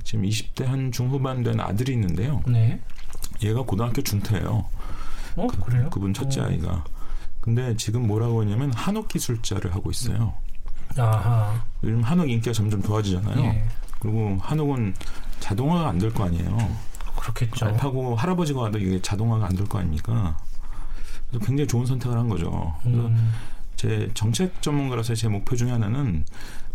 지금 0.05 0.25
20대 0.25 0.65
한 0.65 0.91
중후반 0.93 1.43
된 1.43 1.61
아들이 1.61 1.93
있는데요. 1.93 2.43
네. 2.47 2.81
얘가 3.43 3.63
고등학교 3.63 4.03
중퇴예요. 4.03 4.65
어, 5.37 5.47
그, 5.47 5.61
그래요? 5.61 5.91
그분 5.91 6.13
첫째 6.15 6.41
어. 6.41 6.45
아이가. 6.47 6.85
근데 7.41 7.77
지금 7.77 8.07
뭐라고 8.07 8.43
하냐면 8.43 8.73
한옥 8.73 9.09
기술자를 9.09 9.75
하고 9.75 9.91
있어요. 9.91 10.35
아하. 10.99 11.63
요즘 11.85 12.03
한옥 12.03 12.29
인기가 12.29 12.53
점점 12.53 12.83
좋아지잖아요. 12.83 13.39
예. 13.45 13.65
그리고 14.01 14.37
한옥은 14.41 14.95
자동화가 15.41 15.89
안 15.89 15.99
될 15.99 16.13
거 16.13 16.25
아니에요. 16.25 16.77
그렇겠죠. 17.17 17.67
알파고 17.67 18.17
할아버지가 18.17 18.61
와도 18.61 18.79
이게 18.79 19.01
자동화가 19.01 19.47
안 19.47 19.55
될 19.57 19.67
거 19.69 19.79
아닙니까? 19.79 20.37
그래서 21.31 21.45
굉장히 21.47 21.69
좋은 21.69 21.87
선택을 21.87 22.17
한 22.19 22.29
거죠. 22.29 22.75
그래서 22.83 23.07
음. 23.07 23.33
제 23.77 24.11
정책 24.15 24.61
전문가로서 24.61 25.15
제 25.15 25.29
목표 25.29 25.55
중에 25.57 25.71
하나는 25.71 26.25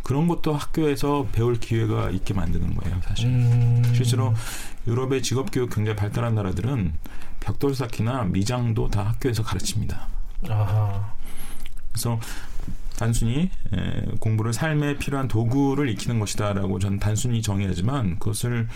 그런 0.05 0.27
것도 0.27 0.53
학교에서 0.53 1.25
배울 1.31 1.59
기회가 1.59 2.11
있게 2.11 2.35
만드는 2.35 2.75
거예요, 2.75 3.01
사실. 3.01 3.25
음. 3.25 3.81
실제로 3.95 4.35
유럽의 4.85 5.23
직업 5.23 5.49
교육 5.51 5.73
굉장히 5.73 5.95
발달한 5.95 6.35
나라들은 6.35 6.93
벽돌 7.39 7.73
쌓기나 7.73 8.25
미장도 8.25 8.91
다 8.91 9.03
학교에서 9.03 9.41
가르칩니다. 9.41 10.07
아하. 10.47 11.11
그래서 11.91 12.19
단순히 12.99 13.49
에, 13.73 14.05
공부를 14.19 14.53
삶에 14.53 14.99
필요한 14.99 15.27
도구를 15.27 15.89
익히는 15.89 16.19
것이다라고 16.19 16.77
저는 16.77 16.99
단순히 16.99 17.41
정의하지만 17.41 18.19
그것을 18.19 18.67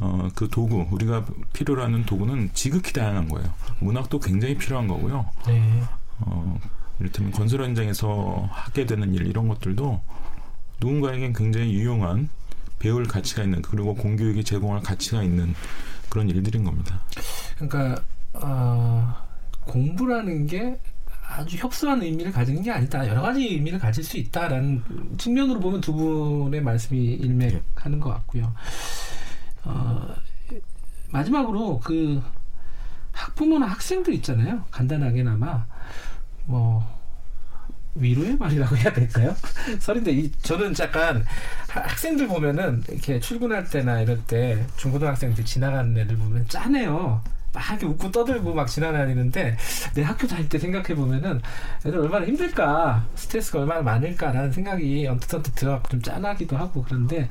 어, 0.00 0.30
그 0.34 0.48
도구 0.48 0.86
우리가 0.90 1.26
필요로 1.52 1.82
하는 1.82 2.06
도구는 2.06 2.52
지극히 2.54 2.94
다양한 2.94 3.28
거예요. 3.28 3.52
문학도 3.80 4.18
굉장히 4.18 4.56
필요한 4.56 4.88
거고요. 4.88 5.26
네. 5.46 5.82
어, 6.20 6.58
이를테면 7.00 7.32
건설 7.32 7.62
현장에서 7.62 8.48
하게 8.50 8.86
되는 8.86 9.12
일 9.12 9.26
이런 9.26 9.46
것들도 9.46 10.00
누군가에겐 10.80 11.32
굉장히 11.32 11.72
유용한 11.72 12.28
배울 12.78 13.06
가치가 13.06 13.42
있는 13.42 13.62
그리고 13.62 13.94
공교육이 13.94 14.44
제공할 14.44 14.82
가치가 14.82 15.22
있는 15.22 15.54
그런 16.08 16.28
일들인 16.28 16.64
겁니다. 16.64 17.02
그러니까 17.56 18.02
어, 18.34 19.16
공부라는 19.66 20.46
게 20.46 20.78
아주 21.26 21.56
협소한 21.56 22.02
의미를 22.02 22.30
가지는 22.30 22.62
게 22.62 22.70
아니다. 22.70 23.06
여러 23.08 23.22
가지 23.22 23.46
의미를 23.46 23.78
가질 23.78 24.04
수 24.04 24.18
있다라는 24.18 24.82
측면으로 25.16 25.58
보면 25.60 25.80
두 25.80 25.92
분의 25.94 26.60
말씀이 26.60 27.14
일맥하는 27.14 28.00
것 28.00 28.10
같고요. 28.10 28.52
어, 29.64 30.14
마지막으로 31.10 31.80
그 31.80 32.22
학부모나 33.12 33.66
학생들 33.66 34.12
있잖아요. 34.14 34.64
간단하게나마 34.70 35.64
뭐 36.44 36.84
위로의 37.94 38.36
말이라고 38.36 38.76
해야 38.76 38.92
될까요? 38.92 39.34
설인데 39.78 40.12
이 40.12 40.32
저는 40.42 40.74
약간 40.80 41.24
학생들 41.68 42.28
보면은 42.28 42.82
이렇게 42.88 43.20
출근할 43.20 43.68
때나 43.68 44.00
이럴 44.00 44.20
때 44.24 44.64
중고등학생들 44.76 45.44
지나가는 45.44 45.96
애들 45.96 46.16
보면 46.16 46.46
짠해요. 46.48 47.22
막 47.52 47.70
이렇게 47.70 47.86
웃고 47.86 48.10
떠들고 48.10 48.52
막 48.52 48.66
지나다니는데 48.66 49.56
내 49.94 50.02
학교 50.02 50.26
다닐 50.26 50.48
때 50.48 50.58
생각해 50.58 50.96
보면은 50.96 51.40
애들 51.86 51.98
얼마나 51.98 52.26
힘들까 52.26 53.06
스트레스가 53.14 53.60
얼마나 53.60 53.80
많을까라는 53.82 54.50
생각이 54.50 55.06
언뜻 55.06 55.32
언뜻 55.32 55.54
들어가고 55.54 55.88
좀 55.88 56.02
짠하기도 56.02 56.56
하고 56.56 56.82
그런데 56.82 57.28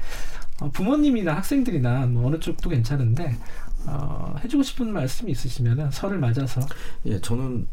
어, 0.62 0.70
부모님이나 0.70 1.36
학생들이나 1.36 2.06
뭐 2.06 2.28
어느 2.28 2.40
쪽도 2.40 2.70
괜찮은데 2.70 3.38
어, 3.86 4.36
해주고 4.44 4.64
싶은 4.64 4.94
말씀이 4.94 5.32
있으시면은 5.34 5.92
설을 5.92 6.20
맞아서 6.20 6.62
예 7.06 7.20
저는 7.20 7.68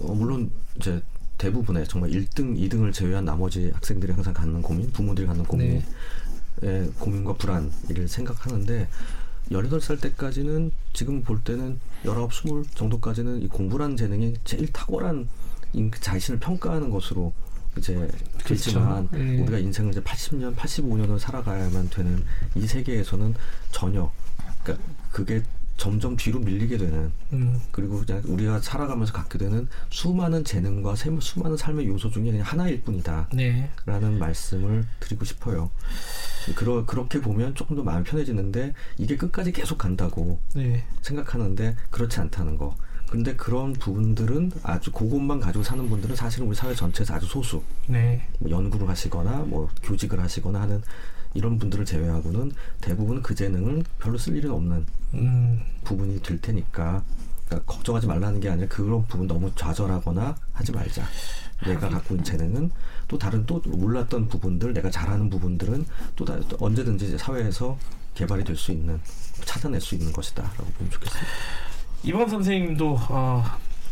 어, 0.00 0.14
물론 0.14 0.52
이제 0.76 1.02
대부분의 1.38 1.86
정말 1.86 2.10
1등, 2.10 2.58
2등을 2.58 2.92
제외한 2.92 3.24
나머지 3.24 3.70
학생들이 3.70 4.12
항상 4.12 4.34
갖는 4.34 4.60
고민, 4.60 4.90
부모들이 4.90 5.26
갖는 5.26 5.44
고민의 5.44 5.82
네. 6.60 6.90
고민과 6.98 7.34
불안을 7.34 8.08
생각하는데 8.08 8.88
18살 9.50 10.00
때까지는 10.00 10.72
지금 10.92 11.22
볼 11.22 11.42
때는 11.42 11.80
19, 12.04 12.62
20 12.64 12.76
정도까지는 12.76 13.42
이 13.42 13.48
공부라는 13.48 13.96
재능이 13.96 14.34
제일 14.44 14.70
탁월한 14.72 15.28
자신을 16.00 16.40
평가하는 16.40 16.90
것으로 16.90 17.32
이제 17.76 18.08
그렇지만. 18.44 19.08
네. 19.12 19.40
우리가 19.40 19.58
인생을 19.58 19.92
이제 19.92 20.02
80년, 20.02 20.54
85년을 20.56 21.18
살아가야만 21.18 21.90
되는 21.90 22.24
이 22.56 22.66
세계에서는 22.66 23.34
전혀 23.70 24.10
그러니까 24.62 24.84
그게 25.12 25.42
점점 25.78 26.16
뒤로 26.16 26.40
밀리게 26.40 26.76
되는 26.76 27.10
음. 27.32 27.60
그리고 27.70 28.04
그냥 28.04 28.20
우리가 28.26 28.60
살아가면서 28.60 29.12
갖게 29.12 29.38
되는 29.38 29.68
수많은 29.90 30.44
재능과 30.44 30.96
수많은 31.20 31.56
삶의 31.56 31.86
요소 31.86 32.10
중에 32.10 32.24
그냥 32.24 32.42
하나일 32.42 32.82
뿐이다. 32.82 33.28
네. 33.32 33.70
라는 33.86 34.18
말씀을 34.18 34.84
드리고 35.00 35.24
싶어요. 35.24 35.70
그러, 36.56 36.84
그렇게 36.84 37.20
보면 37.20 37.54
조금 37.54 37.76
더 37.76 37.84
마음 37.84 38.02
편해지는데 38.02 38.74
이게 38.98 39.16
끝까지 39.16 39.52
계속 39.52 39.78
간다고 39.78 40.40
네. 40.54 40.84
생각하는데 41.00 41.76
그렇지 41.90 42.20
않다는 42.20 42.58
거. 42.58 42.76
근데 43.08 43.36
그런 43.36 43.72
부분들은 43.72 44.52
아주 44.64 44.90
그것만 44.92 45.40
가지고 45.40 45.62
사는 45.64 45.88
분들은 45.88 46.14
사실은 46.16 46.46
우리 46.46 46.56
사회 46.56 46.74
전체에서 46.74 47.14
아주 47.14 47.26
소수. 47.26 47.62
네. 47.86 48.26
뭐 48.40 48.50
연구를 48.50 48.88
하시거나 48.88 49.44
뭐 49.46 49.68
교직을 49.84 50.20
하시거나 50.20 50.60
하는 50.60 50.82
이런 51.34 51.58
분들을 51.58 51.84
제외하고는 51.84 52.52
대부분 52.80 53.22
그 53.22 53.34
재능을 53.34 53.84
별로 53.98 54.18
쓸 54.18 54.36
일은 54.36 54.50
없는 54.50 54.86
음. 55.14 55.60
부분이 55.84 56.22
될 56.22 56.40
테니까 56.40 57.02
그러니까 57.46 57.72
걱정하지 57.72 58.06
말라는 58.06 58.40
게 58.40 58.48
아니라 58.50 58.68
그런 58.68 59.06
부분 59.06 59.26
너무 59.26 59.50
좌절하거나 59.54 60.36
하지 60.52 60.72
말자. 60.72 61.04
내가 61.64 61.88
갖고 61.88 62.14
있는 62.14 62.24
재능은 62.24 62.70
또 63.08 63.18
다른 63.18 63.44
또 63.46 63.60
몰랐던 63.64 64.28
부분들, 64.28 64.72
내가 64.74 64.90
잘하는 64.90 65.28
부분들은 65.28 65.86
또, 66.14 66.24
다, 66.24 66.38
또 66.48 66.56
언제든지 66.60 67.18
사회에서 67.18 67.76
개발이 68.14 68.44
될 68.44 68.54
수 68.56 68.70
있는 68.70 69.00
찾아낼 69.44 69.80
수 69.80 69.94
있는 69.96 70.12
것이다라고 70.12 70.64
보면 70.64 70.90
좋겠습니다. 70.92 71.28
이범 72.04 72.28
선생님도 72.28 72.96
어, 73.08 73.44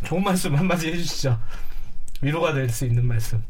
좋은 0.05 0.23
말씀 0.23 0.55
한마디 0.55 0.87
해주시죠. 0.91 1.37
위로가 2.21 2.53
될 2.53 2.69
수 2.69 2.85
있는 2.85 3.05
말씀. 3.05 3.41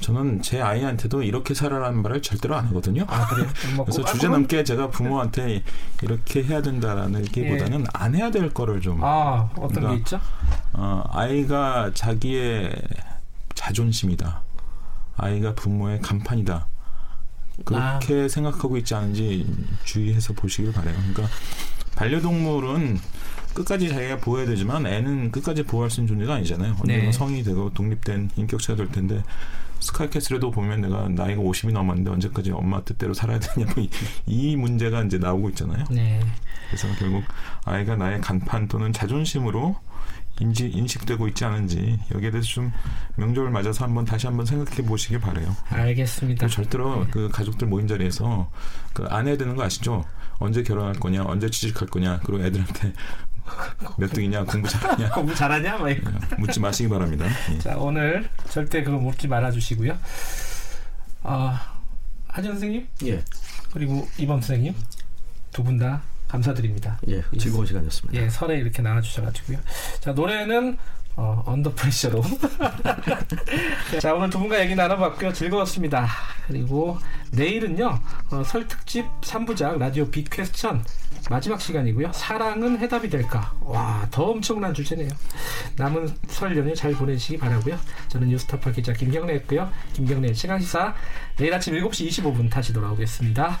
저는 0.00 0.42
제 0.42 0.60
아이한테도 0.60 1.22
이렇게 1.22 1.54
살아라는 1.54 2.02
말을 2.02 2.22
절대로 2.22 2.54
안 2.54 2.66
하거든요. 2.66 3.04
아, 3.08 3.26
그래요? 3.26 3.48
뭐 3.76 3.84
그래서 3.84 4.04
주제 4.04 4.28
넘게 4.28 4.62
제가 4.62 4.90
부모한테 4.90 5.62
이렇게 6.02 6.42
해야 6.42 6.60
된다라는 6.62 7.22
게보다는 7.24 7.80
예. 7.80 7.84
안 7.92 8.14
해야 8.14 8.30
될 8.30 8.50
거를 8.50 8.80
좀. 8.80 9.02
아, 9.02 9.48
어떤 9.56 9.68
그러니까, 9.68 9.90
게 9.90 9.96
있죠? 9.98 10.20
어, 10.72 11.02
아이가 11.10 11.90
자기의 11.94 12.74
자존심이다. 13.54 14.42
아이가 15.16 15.54
부모의 15.54 16.00
간판이다. 16.02 16.68
그렇게 17.64 18.24
아. 18.24 18.28
생각하고 18.28 18.76
있지 18.76 18.94
않은지 18.94 19.46
주의해서 19.84 20.34
보시길 20.34 20.72
바래요. 20.72 20.94
그러니까 20.94 21.34
반려동물은 21.96 22.98
끝까지 23.54 23.88
자기가 23.88 24.18
보호해야 24.18 24.46
되지만 24.46 24.86
애는 24.86 25.32
끝까지 25.32 25.62
보호할 25.62 25.90
수 25.90 26.00
있는 26.00 26.08
존재가 26.08 26.34
아니잖아요. 26.34 26.72
언젠가 26.72 27.04
네. 27.04 27.12
성이 27.12 27.42
되고 27.42 27.72
독립된 27.72 28.30
인격체가 28.36 28.76
될 28.76 28.90
텐데 28.90 29.22
스카이캐슬에도 29.80 30.50
보면 30.50 30.80
내가 30.82 31.08
나이가 31.08 31.40
50이 31.42 31.72
넘었는데 31.72 32.10
언제까지 32.10 32.50
엄마 32.52 32.82
뜻대로 32.82 33.14
살아야 33.14 33.38
되냐 33.38 33.66
뭐 33.74 33.82
이, 33.84 33.90
이 34.26 34.56
문제가 34.56 35.02
이제 35.02 35.18
나오고 35.18 35.50
있잖아요. 35.50 35.84
네. 35.90 36.20
그래서 36.68 36.88
결국 36.98 37.24
아이가 37.64 37.96
나의 37.96 38.20
간판 38.20 38.68
또는 38.68 38.92
자존심으로 38.92 39.76
인지 40.40 40.68
인식되고 40.68 41.28
있지 41.28 41.44
않은지 41.46 41.98
여기에 42.12 42.30
대해서 42.30 42.46
좀 42.46 42.72
명절을 43.16 43.50
맞아서 43.50 43.84
한번 43.84 44.04
다시 44.04 44.26
한번 44.26 44.44
생각해 44.44 44.82
보시길 44.82 45.18
바래요. 45.20 45.56
알겠습니다. 45.70 46.48
절대로 46.48 47.04
네. 47.04 47.10
그 47.10 47.28
가족들 47.30 47.66
모인 47.68 47.86
자리에서 47.88 48.50
그 48.92 49.06
안 49.08 49.26
해야 49.28 49.36
되는 49.36 49.56
거 49.56 49.62
아시죠? 49.62 50.04
언제 50.38 50.62
결혼할 50.62 50.94
거냐, 50.94 51.24
언제 51.24 51.48
취직할 51.48 51.88
거냐, 51.88 52.20
그리고 52.24 52.44
애들한테 52.44 52.92
몇 53.98 54.08
등이냐, 54.12 54.44
공부 54.44 54.68
잘하냐, 54.68 55.10
공부 55.14 55.34
잘하냐, 55.34 55.78
뭐 55.78 55.88
묻지 56.38 56.60
마시기 56.60 56.88
바랍니다. 56.88 57.26
예. 57.52 57.58
자 57.58 57.76
오늘 57.76 58.28
절대 58.50 58.82
그거 58.82 58.98
묻지 58.98 59.28
말아주시고요. 59.28 59.96
아 61.22 61.76
하정 62.28 62.52
선생님, 62.52 62.86
예, 63.06 63.22
그리고 63.72 64.06
이범 64.18 64.40
선생님 64.40 64.74
두 65.52 65.62
분 65.64 65.78
다 65.78 66.02
감사드립니다. 66.28 66.98
예, 67.08 67.22
즐거운 67.38 67.64
시간이었습니다. 67.66 68.20
예, 68.22 68.28
설에 68.28 68.58
이렇게 68.58 68.82
나와주셔가지고요. 68.82 69.58
자 70.00 70.12
노래는 70.12 70.76
어, 71.18 71.42
Under 71.46 71.72
Pressure로. 71.74 72.22
자, 74.02 74.12
오늘 74.14 74.28
두 74.28 74.38
분과 74.38 74.60
얘기 74.60 74.74
나눠봤고요. 74.74 75.32
즐거웠습니다. 75.32 76.06
그리고 76.46 76.98
내일은요, 77.30 78.00
어, 78.32 78.44
설 78.44 78.68
특집 78.68 79.06
3부작 79.22 79.78
라디오 79.78 80.10
Big 80.10 80.28
Question 80.28 80.84
마지막 81.28 81.60
시간이고요. 81.60 82.12
사랑은 82.12 82.78
해답이 82.78 83.10
될까? 83.10 83.52
와, 83.60 84.06
더 84.10 84.24
엄청난 84.24 84.72
주제네요. 84.72 85.08
남은 85.76 86.08
설 86.28 86.56
연휴 86.56 86.74
잘 86.74 86.92
보내시기 86.92 87.38
바라고요. 87.38 87.78
저는 88.08 88.28
뉴스타파 88.28 88.70
기자 88.70 88.92
김경래였고요. 88.92 89.70
김경래 89.92 90.32
시간시사 90.32 90.94
내일 91.36 91.52
아침 91.54 91.74
7시 91.74 92.08
25분 92.08 92.50
다시 92.50 92.72
돌아오겠습니다. 92.72 93.60